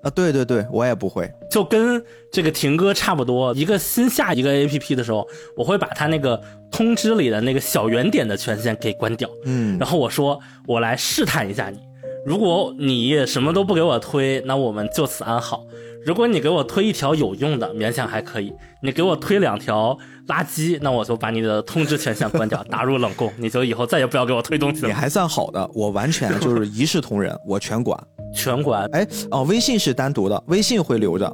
[0.03, 3.55] 啊，对对对，我也不会，就跟这个停歌差不多。
[3.55, 5.27] 一个新下一个 A P P 的时候，
[5.57, 6.41] 我会把它那个
[6.73, 9.31] 通知里的那个小圆点的权限给关掉。
[9.45, 11.79] 嗯，然后我说，我来试探一下你，
[12.27, 15.65] 如果你什么都不给我推，那我们就此安好。
[16.05, 19.97] 如果你给我推一条有用的，勉强还可以；你给我推两条
[20.29, 23.33] 垃圾，那我就把你的通知权限关掉，打入冷宫。
[23.37, 24.89] 你就以后再也不要给我推东西了。
[24.89, 27.99] 你还算好的，我完全 就是一视同仁，我全管。
[28.35, 31.31] 全管哎哦，微信是单独的，微信会留着，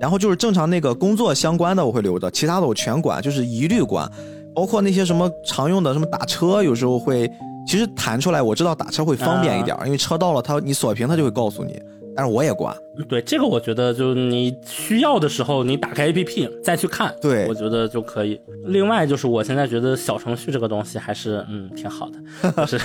[0.00, 4.08] 然后就是正常那个工作相关的我会留着，其他的我全管，就是一律管，
[4.54, 7.28] 包括那些什么常用的什么打车，有时候会
[7.66, 11.82] 其实弹出来，我知道打车会方便一点，因为车到了，他你锁屏他就会告诉你，
[12.16, 12.74] 但是我也管。
[13.08, 18.40] 对这个我觉得就是你需要的时候你打开 APP 再去看，对我觉得就可以。
[18.64, 22.80] 另外就是我现在觉得小程序这个东西还是嗯挺好的， 是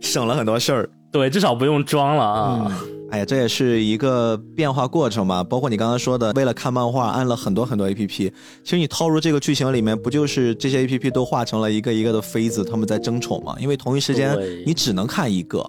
[0.00, 0.88] 省了很多事儿。
[1.12, 2.82] 对，至少不用装了啊！
[3.12, 5.44] 哎呀，这也是一个变化过程吧。
[5.44, 8.32] 包括你刚刚说的，为了看漫画，按了很多很多 A P P。
[8.64, 13.54] 其实你套入这个剧情里面，不就是这些 A P P 都化成了一个一个的妃子，他们在争宠嘛？
[13.60, 14.36] 因为同一时间
[14.66, 15.64] 你只能看一个。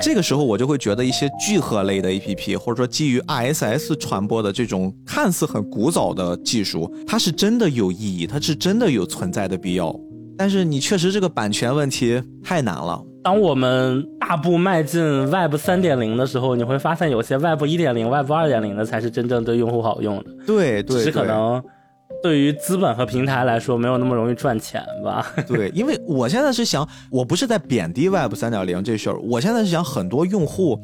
[0.00, 9.94] 这个时候我就会觉得一些聚合类的 A P P，或者说基于 R S S 传播的这种看似很古早的技术，它是真的有意义，它是真的有存在的必要。
[10.36, 13.02] 但是你确实这个版权问题太难了。
[13.22, 20.24] 当我们大步迈进 Web 三点零的时候，你会发现有些 Web 一点零、Web 二点零的才是真正对用户好用的。
[20.46, 21.62] 对对，只是可能
[22.38, 25.32] 于资本和平台来说没有那么容易赚钱吧。
[25.48, 30.78] 对，因为我现在是想，我不是在贬低 Web 三点零这事儿，我现在是想很多用户，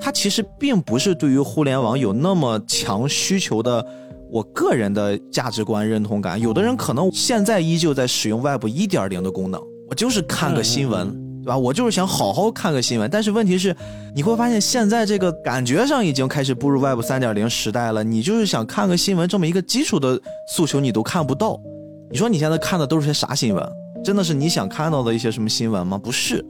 [0.00, 3.86] 他其实并不是对于互联网有那么强需求的。
[4.30, 9.60] 我个人的价值观认同感，有的人可能现在依旧在使用 Web 一点零的功能，
[9.90, 11.21] 我就是看个新闻。
[11.42, 11.58] 对吧？
[11.58, 13.74] 我就是想好好看个新闻，但是问题是，
[14.14, 18.04] 你会发现现在这个感觉上已经开始步入 Web 三点零时代了。
[18.04, 21.60] 你就是想看个新闻，这么一个基础的诉求你都看不到。
[22.10, 23.66] 你说你现在看的都是些啥新闻？
[24.04, 25.98] 真的是你想看到的一些什么新闻吗？
[25.98, 26.44] 不是，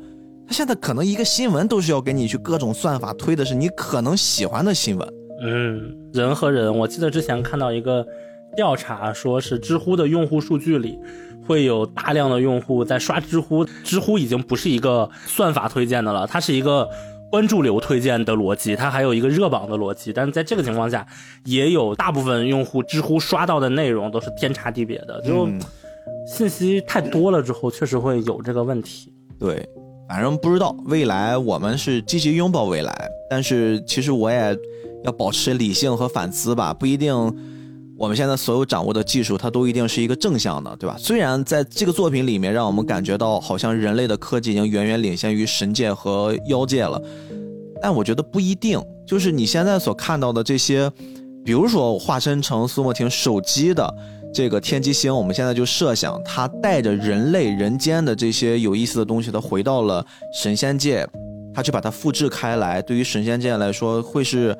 [0.47, 5.09] 他现在可能一个新闻都是要给你去各种算法推的是你可能喜欢的新闻。
[5.43, 8.07] 嗯，人和人，我记得之前看到一个
[8.57, 10.99] 调查，说是知乎的用户数据里。
[11.47, 16.88] 会有大量的用户在刷知乎，知乎已经不是一个算法推荐的了，它是一个
[17.30, 20.12] 关注流推荐的逻辑，它还有一个热榜的逻辑。
[20.12, 21.07] 但是在这个情况下，
[21.45, 25.49] 也有大部分用户知乎刷到的内容都是天差地别的，就
[26.26, 29.12] 信息太多了之后，确实会有这个问题。
[29.38, 29.68] 对，
[30.09, 34.57] 反正不知道未来，我们是积极拥抱未来，但是其实我也
[35.05, 37.51] 要保持理性和反思吧，不一定。
[38.03, 40.96] 我们现在所有掌握的技术，它都一定是一个正向的，对吧？
[40.98, 47.00] 虽然在这个作品里面，让我们感觉到好像人类的科技已经远远领先于神界和妖界了，
[47.80, 48.82] 但我觉得不一定。
[49.07, 50.90] 就是你现在所看到的这些，
[51.44, 53.94] 比如说化身成苏莫婷手机的
[54.34, 61.09] 这个天机星，我们现在就设想它带着人类人间的这些有意思的东西，它回到了神仙界，
[61.55, 64.59] 它去把它复制开来，对于神仙界来说会是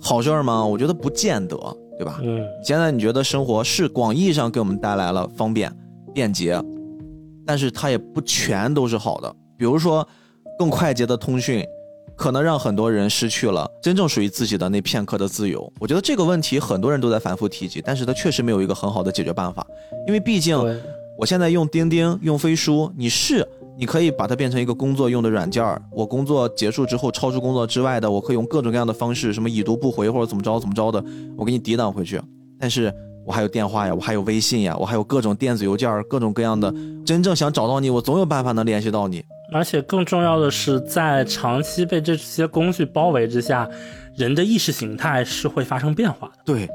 [0.00, 0.64] 好事儿吗？
[0.64, 1.76] 我觉得不见得。
[2.00, 2.18] 对吧？
[2.22, 5.70] 嗯，现在你觉得生活是广义上给我们带来了方便、
[6.14, 6.58] 便捷，
[7.44, 9.30] 但是它也不全都是好的。
[9.58, 10.06] 比如说，
[10.58, 11.62] 更快捷的通讯，
[12.16, 15.70] 可能让很多人失去了真正属于自己的那片刻的自由。
[15.78, 19.66] 我觉得这个问题很多人都在反复提及，但是它确实没有一个很好的解决办法。
[20.06, 20.56] 因为毕竟，
[21.18, 23.46] 我现在用钉钉、用飞书，你是。
[23.80, 25.80] 你可以把它变成一个工作用的软件儿。
[25.90, 31.02] 我工作结束之后，超出工作之外的，我可以用各种各样的方式，什么已读不回或者怎么着怎么着的，
[31.34, 32.20] 我给你抵挡回去。
[32.58, 32.92] 但是
[33.24, 36.70] 我还有电话呀，我还有微信呀，我还有各种电子邮件，各种各样的。
[37.06, 39.24] 真正想找到你，我总有办法能联系到你。
[39.50, 43.66] 而且更重要的是，在长期被这些工具包围之下，
[44.14, 46.34] 人的意识形态是会发生变化的。
[46.44, 46.68] 对。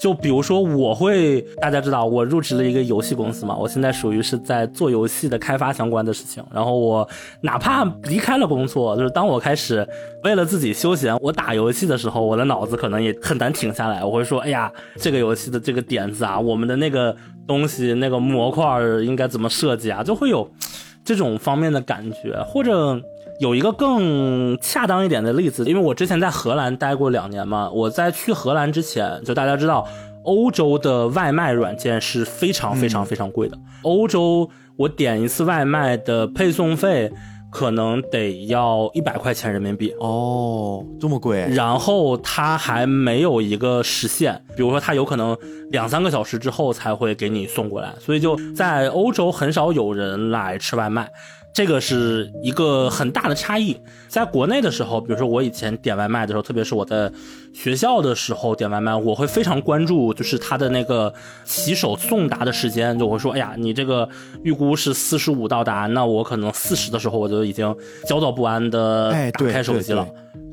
[0.00, 6.44] 就比如说，我会大家知道我入职了一个游戏公司嘛，我现在属于是在做游戏的开发相关的事情。
[6.52, 7.08] 然后我
[7.40, 9.86] 哪怕离开了工作，就是当我开始
[10.22, 14.04] 为了自己休闲，我打游戏的时候，我的脑子可能也很难停下来。
[14.04, 17.16] 我会说，哎呀，这个游戏的这个点子啊，我们的那个
[17.46, 18.64] 东西那个模块
[19.04, 20.48] 应该怎么设计啊，就会有
[21.04, 23.00] 这种方面的感觉，或者。
[23.38, 29.86] 有一个更恰当一点的例子，因为我之前在荷兰待过两年嘛，我在去荷兰之前，就大家知道，
[30.24, 33.56] 欧洲的外卖软件是非常非常非常贵的。
[33.82, 37.12] 欧洲我点一次外卖的配送费。
[37.50, 41.48] 可能得要一百块钱人民币哦，这么贵。
[41.48, 45.34] 然后它还没有一个时限，比如说它有可能
[45.70, 51.10] 两三个小时之后才会给你送过来，所以就在欧洲很少有人来吃外卖。
[51.52, 53.76] 这个是一个很大的差异。
[54.06, 57.10] 在国内的时候，比如说我以前点外卖的时候，特别是我在
[57.52, 61.12] 学校的时候点外卖，我会非常关注，就是他的那个
[61.44, 64.08] 骑手送达的时间，就会说，哎呀，你这个
[64.44, 67.74] 预估是四十五到达，那我可能四十的时候我就已经
[68.06, 70.06] 焦躁不安的打开手机了。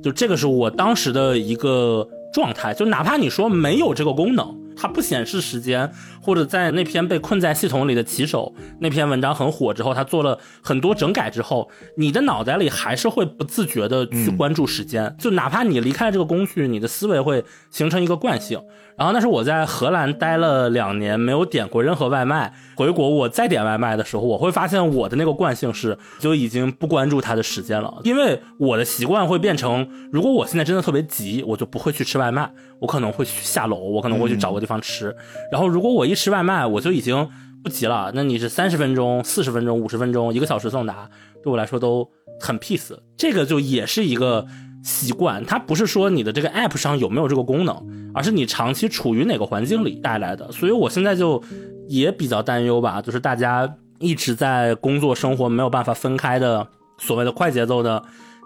[0.04, 4.66] 就这个是我当时的一个状态，就哪怕你说没有这个功能。
[4.78, 5.90] 它不显示时间，
[6.26, 18.60] 或者在那篇被困在系统里的骑手那篇文章很火之后，他做了很多整改之后，你的脑袋里还是会不自觉的去关注时间，就哪怕你离开这个工序，你的思维会形成一个惯性。
[18.98, 22.54] 然后那是我在荷兰待了两年，没有点过任何外卖。
[22.78, 32.50] 回国我再点外卖的时候，我会发现我的那个惯性是就已经不关注它的时间了，因为我的习惯会变成，如果我现在真的特别急，我就不会去吃外卖，
[32.80, 35.14] 我可能会去下楼，我可能会去找个地方吃。
[35.52, 37.30] 然后如果我一吃外卖，我就已经
[37.64, 38.12] 不急了。
[38.16, 41.10] 那你是三十分钟、四十分钟、五十分钟、一个小时送达，
[41.44, 42.10] 对我来说都
[42.40, 42.98] 很 peace。
[43.18, 44.48] 这个就也是一个。
[44.86, 50.52] 习惯，它不是说你的这个 app 上有没有这个功能，而是你长期处于哪个环境里带来的。
[50.52, 51.42] 所以我现在就
[51.88, 53.68] 也比较担忧吧，就是大家
[53.98, 56.68] 一直在工作生活没有办法分开的
[57.00, 58.04] 所谓的快节奏的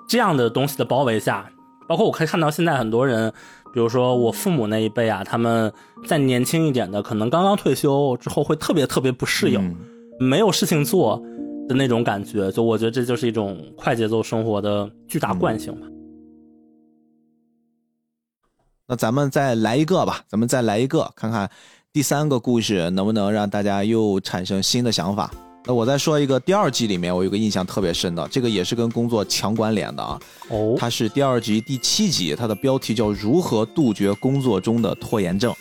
[0.08, 1.46] 这样的东西的包围下，
[1.90, 3.34] 包括我可以看到现在很多人，
[3.74, 5.72] 比如说我父母那一辈啊，他们
[6.08, 9.76] 再年轻一点的，可能刚刚退休之后会特别特别不适应，
[10.20, 11.22] 没有事情做
[11.68, 12.52] 的那种感觉。
[12.52, 15.88] 就我觉得这就是一种快节奏生活的巨大惯性吧。
[18.88, 21.50] 那咱们再来一个吧，咱们再来一个，看看
[21.94, 25.32] 第三个故事能不能让大家又产生新的想法。
[25.66, 30.20] 那我再说一个，第二季里面我有个印象特别深的，这个也是跟工作强关联的啊。
[30.50, 35.54] 哦，它是第二集第七集，它的标题叫“如何杜绝工作中的拖延症”。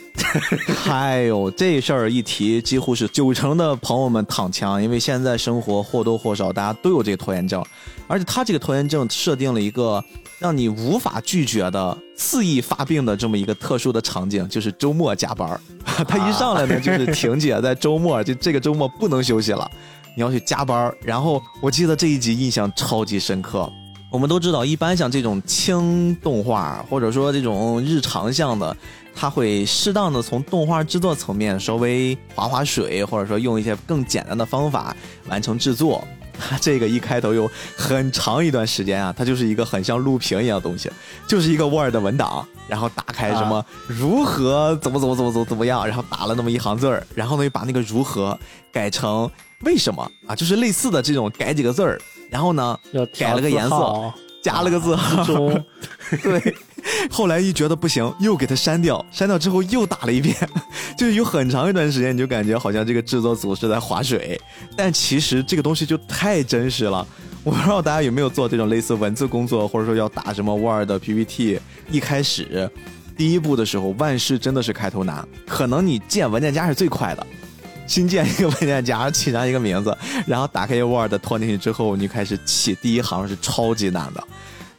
[0.88, 7.64] 哎呦，这事儿一提，几乎是九成的朋友们躺枪，因为现在生活或多或少大家都有这个拖延症，
[8.06, 10.02] 而且他这个拖延症设定了一个。
[10.40, 15.60] 让你无法拒绝的肆意发病的这么一个特殊的场景，就是周末加班儿
[16.06, 19.70] 他一上来呢，就是婷姐在周末，就这个周末不能休息了，
[20.16, 23.72] 你要去加班儿然后我记得这一集印象超级深刻。
[24.10, 28.74] 我们都知道，一般像这种轻动画或者说这种日常向的，
[29.14, 34.96] 他会适当的从动画制作层面稍微划划水，或者说用一些更简单的方法
[35.28, 36.02] 完成制作。
[36.38, 40.90] 它 这个一开头有很长一段时间啊，它就是一个很像录屏一样的东西，
[41.26, 48.38] 就是一个 Word 文档，然后打开什么如何怎么怎么怎么怎么怎么样，然后打了那么一行字儿，然后呢又把那个如何
[48.72, 49.30] 改成
[49.62, 52.00] 为什么啊，就是类似的这种改几个字儿，
[52.30, 52.78] 然后呢
[53.18, 54.12] 改了个颜色，
[54.42, 55.24] 加了个字号，
[56.22, 56.54] 对。
[57.10, 60.34] 后来一觉得不行，又给它删掉，删掉之后又打了一遍，
[60.96, 64.40] 就是有很长一段时间，你就感觉好像这个制作组是在划水，
[64.76, 67.06] 但其实这个东西就太真实了。
[67.44, 71.58] 我不知道大家有没有做这种类似文字工作，或者说要打什么 Word、PPT，
[71.90, 72.70] 一开始
[73.16, 75.26] 第一步的时候，万事真的是开头难。
[75.46, 77.26] 可能你建文件夹是最快的，
[77.86, 79.96] 新建一个文件夹，起上一个名字，
[80.26, 84.22] 然后打开 Word 拖进去之后，你就开始起第一行是超级难的。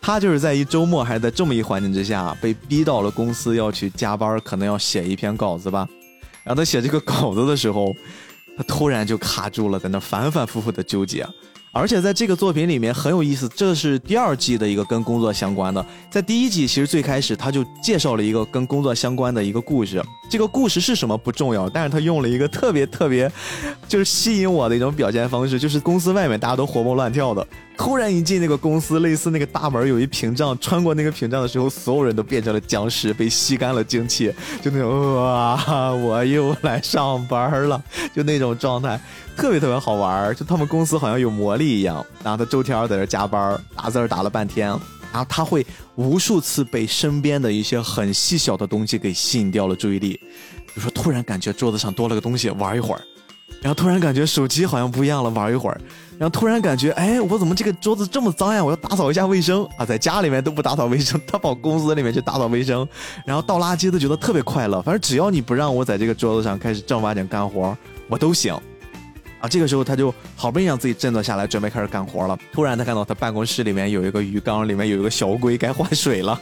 [0.02, 5.88] 他就是在一周末，还在这么一环境之下，被逼到了公司要去加班，可能要写一篇稿子吧。
[6.44, 7.94] 然后他写这个稿子的时候，
[8.58, 11.28] 他突然就卡住了，在那反反复复的纠结。
[11.72, 15.86] 而且在这个作品里面很有意思，这是第二季的一个跟工作相关的。
[16.10, 23.32] 在第一季其实最开始他就介绍了一个跟工作相关的一个故事，这个故事是什么不重要，但是他用了一个特别特别，
[23.88, 27.48] 就是吸引我的一种表现方式，就是公司外面大家都活蹦乱跳的，
[27.80, 34.30] 突然一进那个公司，类似那个大门有一屏障，穿过那个屏障的时候，所有人都变成了僵尸，被吸干了精气，
[34.62, 37.82] 就那种哇，我又来上班了，
[38.14, 39.00] 就那种状态。
[39.38, 45.66] 特别特别好玩就他们公司好像有魔力一样，然后他周天在这加班打字打了半天，然后他会
[45.96, 50.20] 无数次被身边的一些很细小的东西给吸引掉了注意力，
[50.66, 53.02] 比如说突然感觉桌子上多了个东西，玩一会儿，
[53.62, 55.82] 然后突然感觉手机好像不一样了，玩一会儿，
[56.18, 58.64] 然后突然感觉哎，我怎么这个桌子这么脏呀？
[58.64, 62.88] 我要打扫一下卫生啊，在家里面都不打扫卫生，他跑公司里面去打扫卫生，
[63.26, 67.78] 然后倒垃圾都觉得特别快乐，反正只要你不让我在这个桌子上开始正儿八经干活，
[68.08, 68.58] 我都行。
[69.42, 72.38] 啊，这个时候他就好不容易让自己振作下来，准备开始干活了。
[72.52, 76.40] 突然他看到他办公室里面有一个鱼缸，里面有一个小乌龟该换水了，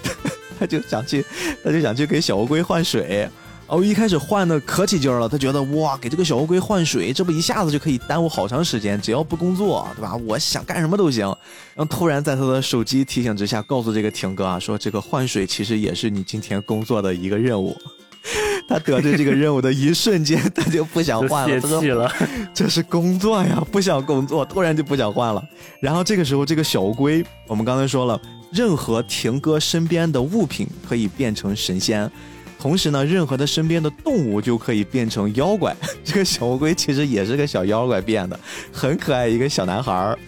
[0.58, 1.24] 他就想去，
[1.62, 3.28] 他就想去给小乌龟换水。
[3.68, 10.16] 哦，一开始换的可起劲儿了，他觉得哇，给这个小乌龟换水，这不一下子就可以耽误好长时间，只要不工作，对吧？
[10.26, 11.26] 我想干什么都行。
[11.74, 17.76] 然后突然在他的手机提醒之下，告诉这个挺哥啊，说这个换水其实也是你今天工作的一个任务。
[18.68, 21.60] 他得知这个任务的一瞬间，他就不想换了。
[21.60, 22.10] 泄气了，
[22.52, 25.42] 这是工作呀，不想工作，突然就不想换了。
[25.80, 28.20] 然后这个时候，这个小乌龟，我们刚才说了，
[28.52, 32.10] 任何停哥身边的物品可以变成神仙，
[32.58, 35.74] 同时呢，任何的身边的动物就可以变成妖怪。
[36.04, 38.38] 这个小乌龟其实也是个小妖怪变的，
[38.72, 40.18] 很可爱一个小男孩儿。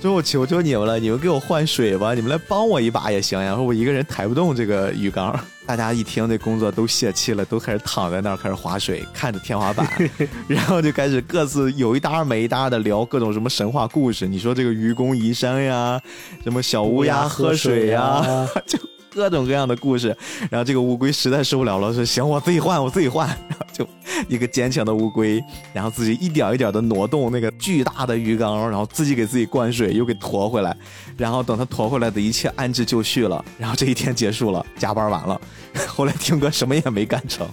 [0.00, 3.54] 说我求求你们了，你们给我换水吧，你们来帮我一把也行呀。
[3.54, 5.34] 说我一个人抬不动这个鱼缸。
[5.66, 9.88] 大家一听这工作都泄气了，都开始躺在那儿开始划水，看着天花板，
[10.46, 14.28] 然后就开始各自有一搭没一搭的聊各种什么神话故事。
[14.28, 15.98] 你说这个愚公移山呀，
[16.42, 18.78] 什么小乌鸦喝水呀， 就。
[19.14, 20.08] 各种各样的故事，
[20.50, 23.28] 然后这个乌龟实在受不了了，说：“行，我自己换，我自己换。
[23.48, 23.86] ”然后就
[24.28, 25.42] 一个坚强的乌龟，
[25.72, 30.76] 然后自己一点一点的挪动那个巨大的鱼缸，然后自己给自己灌水，又给驮回来。
[31.16, 35.40] 然后等他驮回来的一切安置就绪了，然后这一天结束了，加班完了，
[35.86, 37.46] 后来听哥什么也没干成。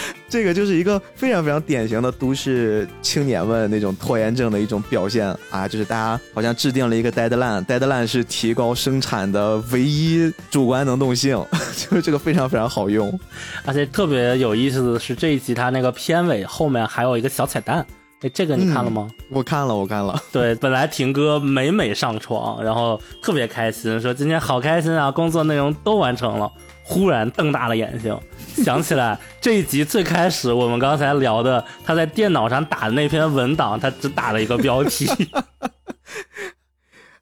[0.28, 5.66] 这个就是一个非常非常典型的都市青年们那种拖延症的一种表现啊！
[5.68, 11.36] 就是大家好像制定了一个 deadline，deadline 是提高生产的唯一主观能动性，
[11.76, 13.18] 就是这个非常非常好用。
[13.64, 17.86] 而且特别有意思的是，这一集它那个片尾后面还有一个小彩蛋，
[18.20, 19.08] 哎，这个你看了吗？
[19.30, 20.20] 我看了，我看了。
[20.32, 26.50] 对，本来婷哥美美上床，然后特别开心，说今天好开心啊，工作内容都完成了。
[26.88, 28.16] 忽然瞪大了眼睛，
[28.64, 35.06] 想起来这一集最开始我们刚才聊的，他在电脑上打的那篇文档，他只打了一个标题。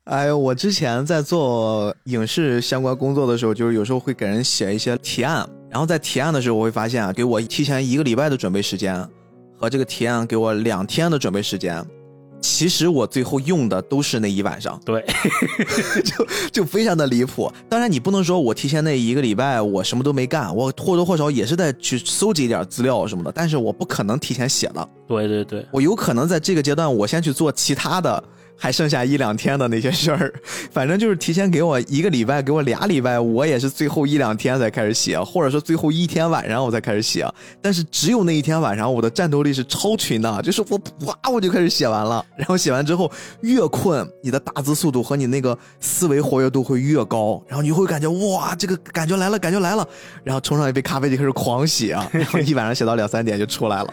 [0.04, 9.08] 哎呦，我之前在做影视相关工作的时候，就是有时候会给人写一些提案，然后在提案的时候，我会发现啊，给我提前一个礼拜的准备时间，
[9.58, 11.82] 和这个提案给我两天的准备时间。
[12.46, 15.02] 其实我最后用的都是那一晚上，对，
[16.04, 17.50] 就就非常的离谱。
[17.70, 24.86] 当然，你不能说我提前那一个礼拜我什么都没干，我或多或少也是在去搜集一点资料什么的，但是我不可能提前写了。
[25.08, 28.22] 对对对，我有可能在这个阶段我先去做其他的。
[28.56, 30.32] 还剩下一两天的那些事儿，
[30.72, 37.26] 反正就是提前给我一个礼拜，给我俩礼拜，我也是最后一两天才开始写，或者说最后一天晚上我才开始写。
[37.60, 42.24] 但是只有那一天晚上，我的战斗力是超群的，就是我哇我就开始写完了。
[42.36, 43.10] 然后写完之后，
[43.42, 49.86] 越困，你的打字速度和你那个思维活跃度会越高，然后你会感觉哇这个感觉来了，感觉来了，
[50.22, 53.92] 然后冲上一杯咖啡就开始狂写啊，然后一晚上写到两三点就出来了。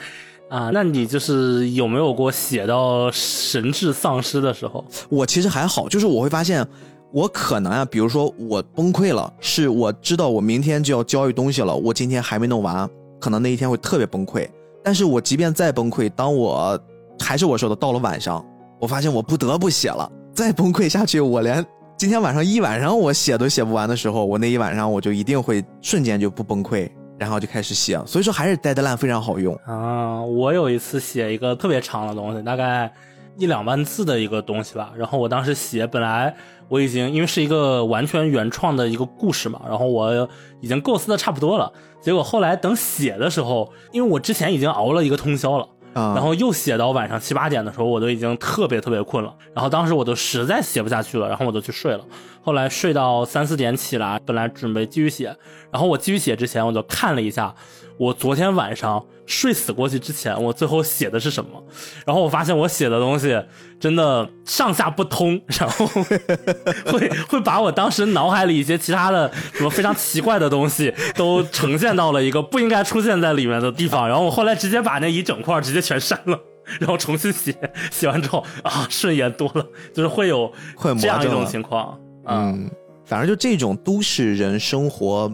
[0.52, 4.84] 啊，那你就是有没有过写到神智丧失的时候？
[5.08, 6.68] 我其实还好，就是我会发现，
[7.14, 14.46] 我可能啊，比如说我崩溃了，是我知道我明天就要交易东西了，我今天还没弄完，可能那一天会特别崩溃。
[14.84, 16.78] 但是我即便再崩溃，当我
[17.18, 18.46] 还是我说的，到了晚上，
[18.78, 21.66] 我发现我不得不写了，再崩溃下去，我连
[21.96, 26.90] 今天晚上一晚上我写都写不完的时候，我那一晚上我就一定会瞬间就不崩溃。
[27.22, 30.20] 然后就开始写，所以说还是 deadline 非常好用啊。
[30.24, 32.92] 我有一次写一个特别长的东西，大概
[33.38, 34.92] 一两万字的一个东西吧。
[34.98, 36.36] 然后我当时写，本来
[36.68, 40.28] 我已经因为是一个完全原创的一个故事嘛，然后我
[40.62, 41.72] 已经构思的差不多了。
[42.02, 45.68] 结果后来等写的时候，因为我之前已经熬了一个通宵了。
[45.94, 49.36] 然后又写到晚上七八点的时候，我都已经特别特别困了。
[49.54, 52.04] 然后当时我都实在写不下去了，然后我就去睡了。
[52.42, 55.36] 后来睡到三四点起来，本来准备继续写。
[55.72, 57.54] 然后我继续写之前，我就看了一下。
[58.02, 61.64] 我昨天晚上睡死过去之前，我最后写的是什么？
[62.04, 63.40] 然后我发现我写的东西
[63.80, 74.08] 真的上下不通， 然后会会把我当时脑海里一些其他的什么非常奇怪的东西都呈现到了一个不应该出现在里面的地方。
[74.08, 76.40] 然后我后来直接把那一整块直接全删了，
[76.82, 77.56] 然后重新写。
[77.92, 79.64] 写完之后啊，顺眼多了，
[79.94, 80.52] 就是会有
[81.00, 81.96] 这样一种情况。
[82.26, 82.68] 嗯，
[83.06, 85.32] 反正就这种都市人生活。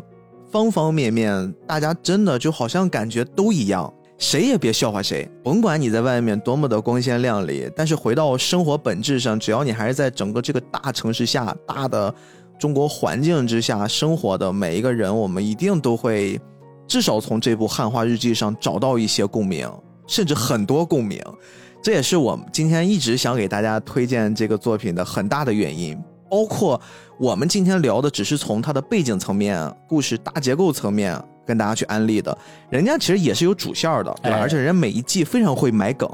[0.49, 5.29] 方方面面，大家真的就好像感觉都一样，谁也别笑话谁。
[5.43, 12.13] 甭管你在外面多么的光鲜亮丽，但是回到生活本质上，只要你还是在整个这个大城市下、大的
[12.57, 16.39] 中国环境之下生活的每一个人，我们一定都会
[16.87, 19.69] 至少从这部汉化日记上找到一些共鸣，
[20.07, 21.21] 甚至很多共鸣。
[21.83, 25.97] 这也是我今天一直想给大家推荐这个作品的很大的原因。
[26.29, 26.79] 包括
[27.17, 32.37] 我们今天聊的，只是从它的背景层面、故事大结构层面跟大家去安利的。
[32.69, 34.37] 人家其实也是有主线的，对吧？
[34.39, 36.09] 而且人家每一季非常会埋梗。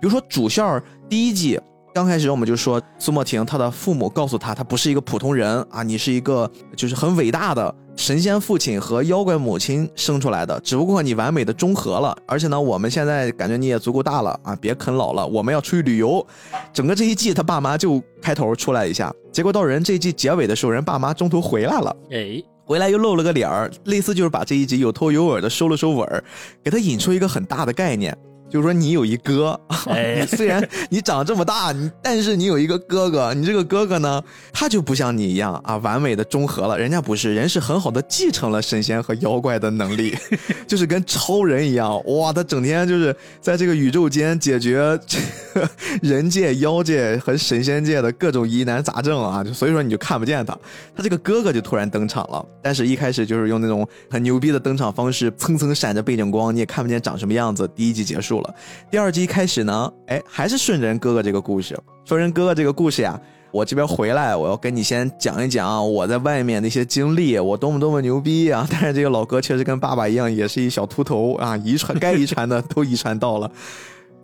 [0.02, 1.60] 如说主线第一季
[1.94, 12.16] 刚开始我们就说苏莫婷，她的父母告诉她，她不是一个普通人啊，你是一个就是很伟大的神仙父亲和妖怪母亲生出来的，只不过你完美的中和了。
[12.26, 16.24] 而且呢，我们现在感觉你也足够大了啊，别啃老了，我们要出去旅游。
[16.72, 26.22] 整个这一季，他爸妈就开头出来一下，结果到人这一季结尾的时候，人爸妈中途回来了，哎，回来又露了个脸儿，类似就是把这一集有头有尾的收了收尾儿，
[26.62, 28.16] 给他引出一个很大的概念。
[28.48, 29.58] 就是说，你有一哥，
[29.88, 34.22] 你虽然你长这么大，你但是你有一个哥哥，你这个哥哥呢，
[34.52, 36.78] 他就不像你一样啊，完美的中和了。
[36.78, 40.16] 人家不是，人是很好的继承了神仙和妖怪的能力，
[40.66, 42.00] 就是跟超人一样。
[42.06, 44.98] 哇，他整天就是在这个宇宙间解决
[46.00, 50.56] 人界、妖界和神仙界的各种疑难杂症啊，就所以说你就看不见他。
[50.96, 57.68] 他这个哥哥就突然登场了，但是一开始就是用那种很牛逼的登场方式，蹭蹭闪着背景光，你也看不见长什么样子。
[57.76, 58.37] 第一集结束。
[58.40, 58.54] 了，
[58.90, 61.78] 第二季一开始呢，哎，还是顺着人哥哥这个故事。
[62.04, 63.20] 说人哥哥这个故事呀，
[63.50, 68.66] 我这边回来，我要跟你先讲一讲我在外面那些经历，我多么多么牛逼啊！
[68.70, 73.50] 但是这个老哥确实跟爸爸一样，也是一小秃头啊，遗传该遗传的都遗传到了。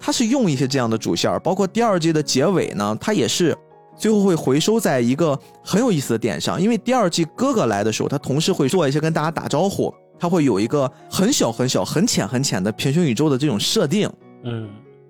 [0.01, 3.57] 他是用一些这样的主线，包括第二季的结尾呢，他也是
[3.97, 9.95] 最后会回收在一个很有意思的点上，因为第二季哥哥来的时候，他同时会做一些跟大家打招呼。
[10.19, 14.11] 它会有一个很小很小、很浅很浅的平行宇宙的这种设定，
[14.45, 14.69] 嗯，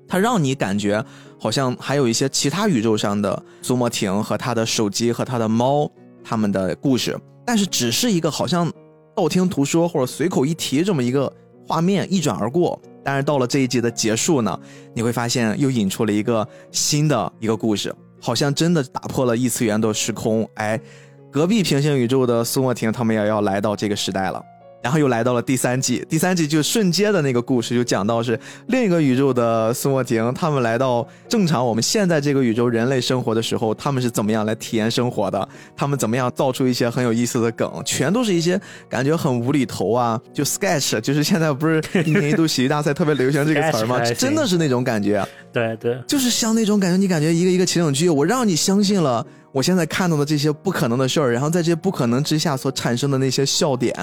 [0.09, 1.05] 它让你感觉
[1.39, 5.90] 好像还有一些其他宇宙上的苏莫婷和他的手机和他的猫
[6.22, 8.72] 他们的故事，但是只是一个好像
[9.14, 11.32] 道听途说或者随口一提这么一个
[11.66, 12.81] 画面一转而过。
[13.06, 14.59] 但是到了这一集的结束呢，
[14.94, 20.48] 你会发现又引出了一个新的一个故事，好像真的打破了异次元的时空。
[20.55, 20.81] 哎，
[21.31, 24.43] 隔壁平行宇宙的苏莫婷他们也要来到这个时代了。
[24.85, 35.48] 然后又来到了第三季，第三季就瞬间的那个故事就讲到是另一个宇宙的苏莫婷，他们来到正常我们现在这个宇宙人类生活的时候，他们是怎么样来体验生活的？
[35.74, 37.82] 他们怎么样造出一些很有意思的梗？
[37.82, 43.98] 全都是一些感觉很无厘头啊，就 sketch，就是现在不是一年一度喜剧大赛特别流行这个词吗？
[44.12, 45.27] 真的是那种感觉。
[45.51, 49.27] 对对，就是像那种感觉，你感觉一个一个情景剧，我让你相信了。
[49.55, 53.94] 我现在看到的这些不可能的事儿，然后在这些不可能之下所产生的那些笑点，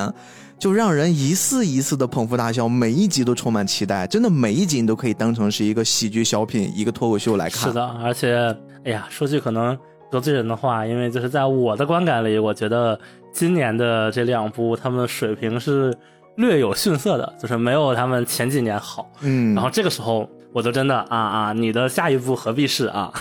[0.58, 4.08] 就让人一次一次的捧腹大笑，每一集都充满期待。
[4.08, 7.68] 真的，每一集你都可以当成是一个喜剧小品、一个脱口秀来看。
[7.68, 8.34] 是的，而且，
[8.86, 9.78] 哎呀，说句可能
[10.10, 12.98] 得罪人的话，因为就是在我的观感里，我觉得
[13.34, 15.94] 今年的这两部他们的水平是
[16.38, 19.12] 略有逊色的，就是没有他们前几年好。
[19.20, 20.30] 嗯，然后这个时候。
[20.54, 21.54] 我就真的啊啊！
[21.54, 23.12] 你的下一步何必是啊？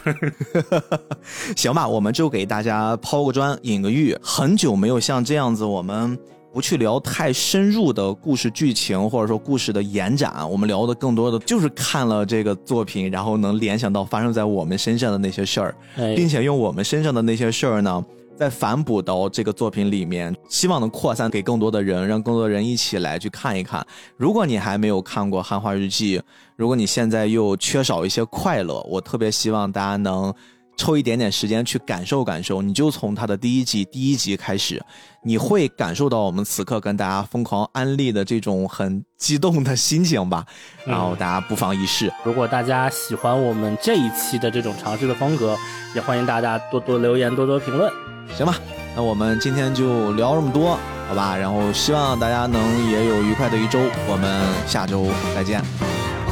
[1.57, 4.17] 行吧，我们就给大家抛个砖，引个玉。
[4.21, 6.19] 很久没有像这样子，我们
[6.53, 15.75] 不去聊太深入的故事剧情，或者说故事的延展，我们聊的更多的就是看了这个作品，然后能联想到发生在我们身上的那些事儿，
[16.17, 18.05] 并且用我们身上的那些事儿呢。
[18.37, 23.87] 再反哺到这个作品里面，希望能扩散给更多的人，让更多的人一起来去看一看。
[24.17, 26.19] 如果你还没有看过《汉化日记》，
[26.61, 30.33] 如果你现在又缺少一些快乐，我特别希望大家能。
[30.77, 34.83] 抽一点点时间去感受感受，你就从它的第一季第一集开始，
[35.23, 40.43] 你会感受到我们此刻跟大家疯狂安利的这种很激动的心情吧。
[40.87, 42.11] 然后大家不妨一试。
[42.25, 45.55] 如果大家喜欢我们这一期的这种尝试的风格，
[45.95, 47.93] 也欢迎大家多多留言，多多评论。
[48.35, 48.55] 行吧，
[48.97, 50.79] 那我们今天就聊这么多，
[51.09, 51.37] 好吧？
[51.37, 53.79] 然后希望大家能也有愉快的一周，
[54.09, 55.63] 我们下周再见。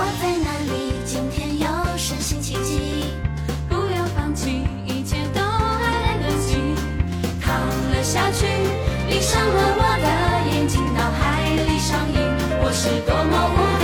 [0.01, 0.95] 我在哪里？
[1.05, 1.67] 今天又
[1.97, 3.05] 是星期几？
[3.69, 6.55] 不要放弃，一切都还来得及。
[7.41, 7.53] 躺
[7.91, 8.47] 了下去，
[9.09, 12.17] 闭上了我的眼睛，脑海里上映，
[12.63, 13.78] 我是多么无。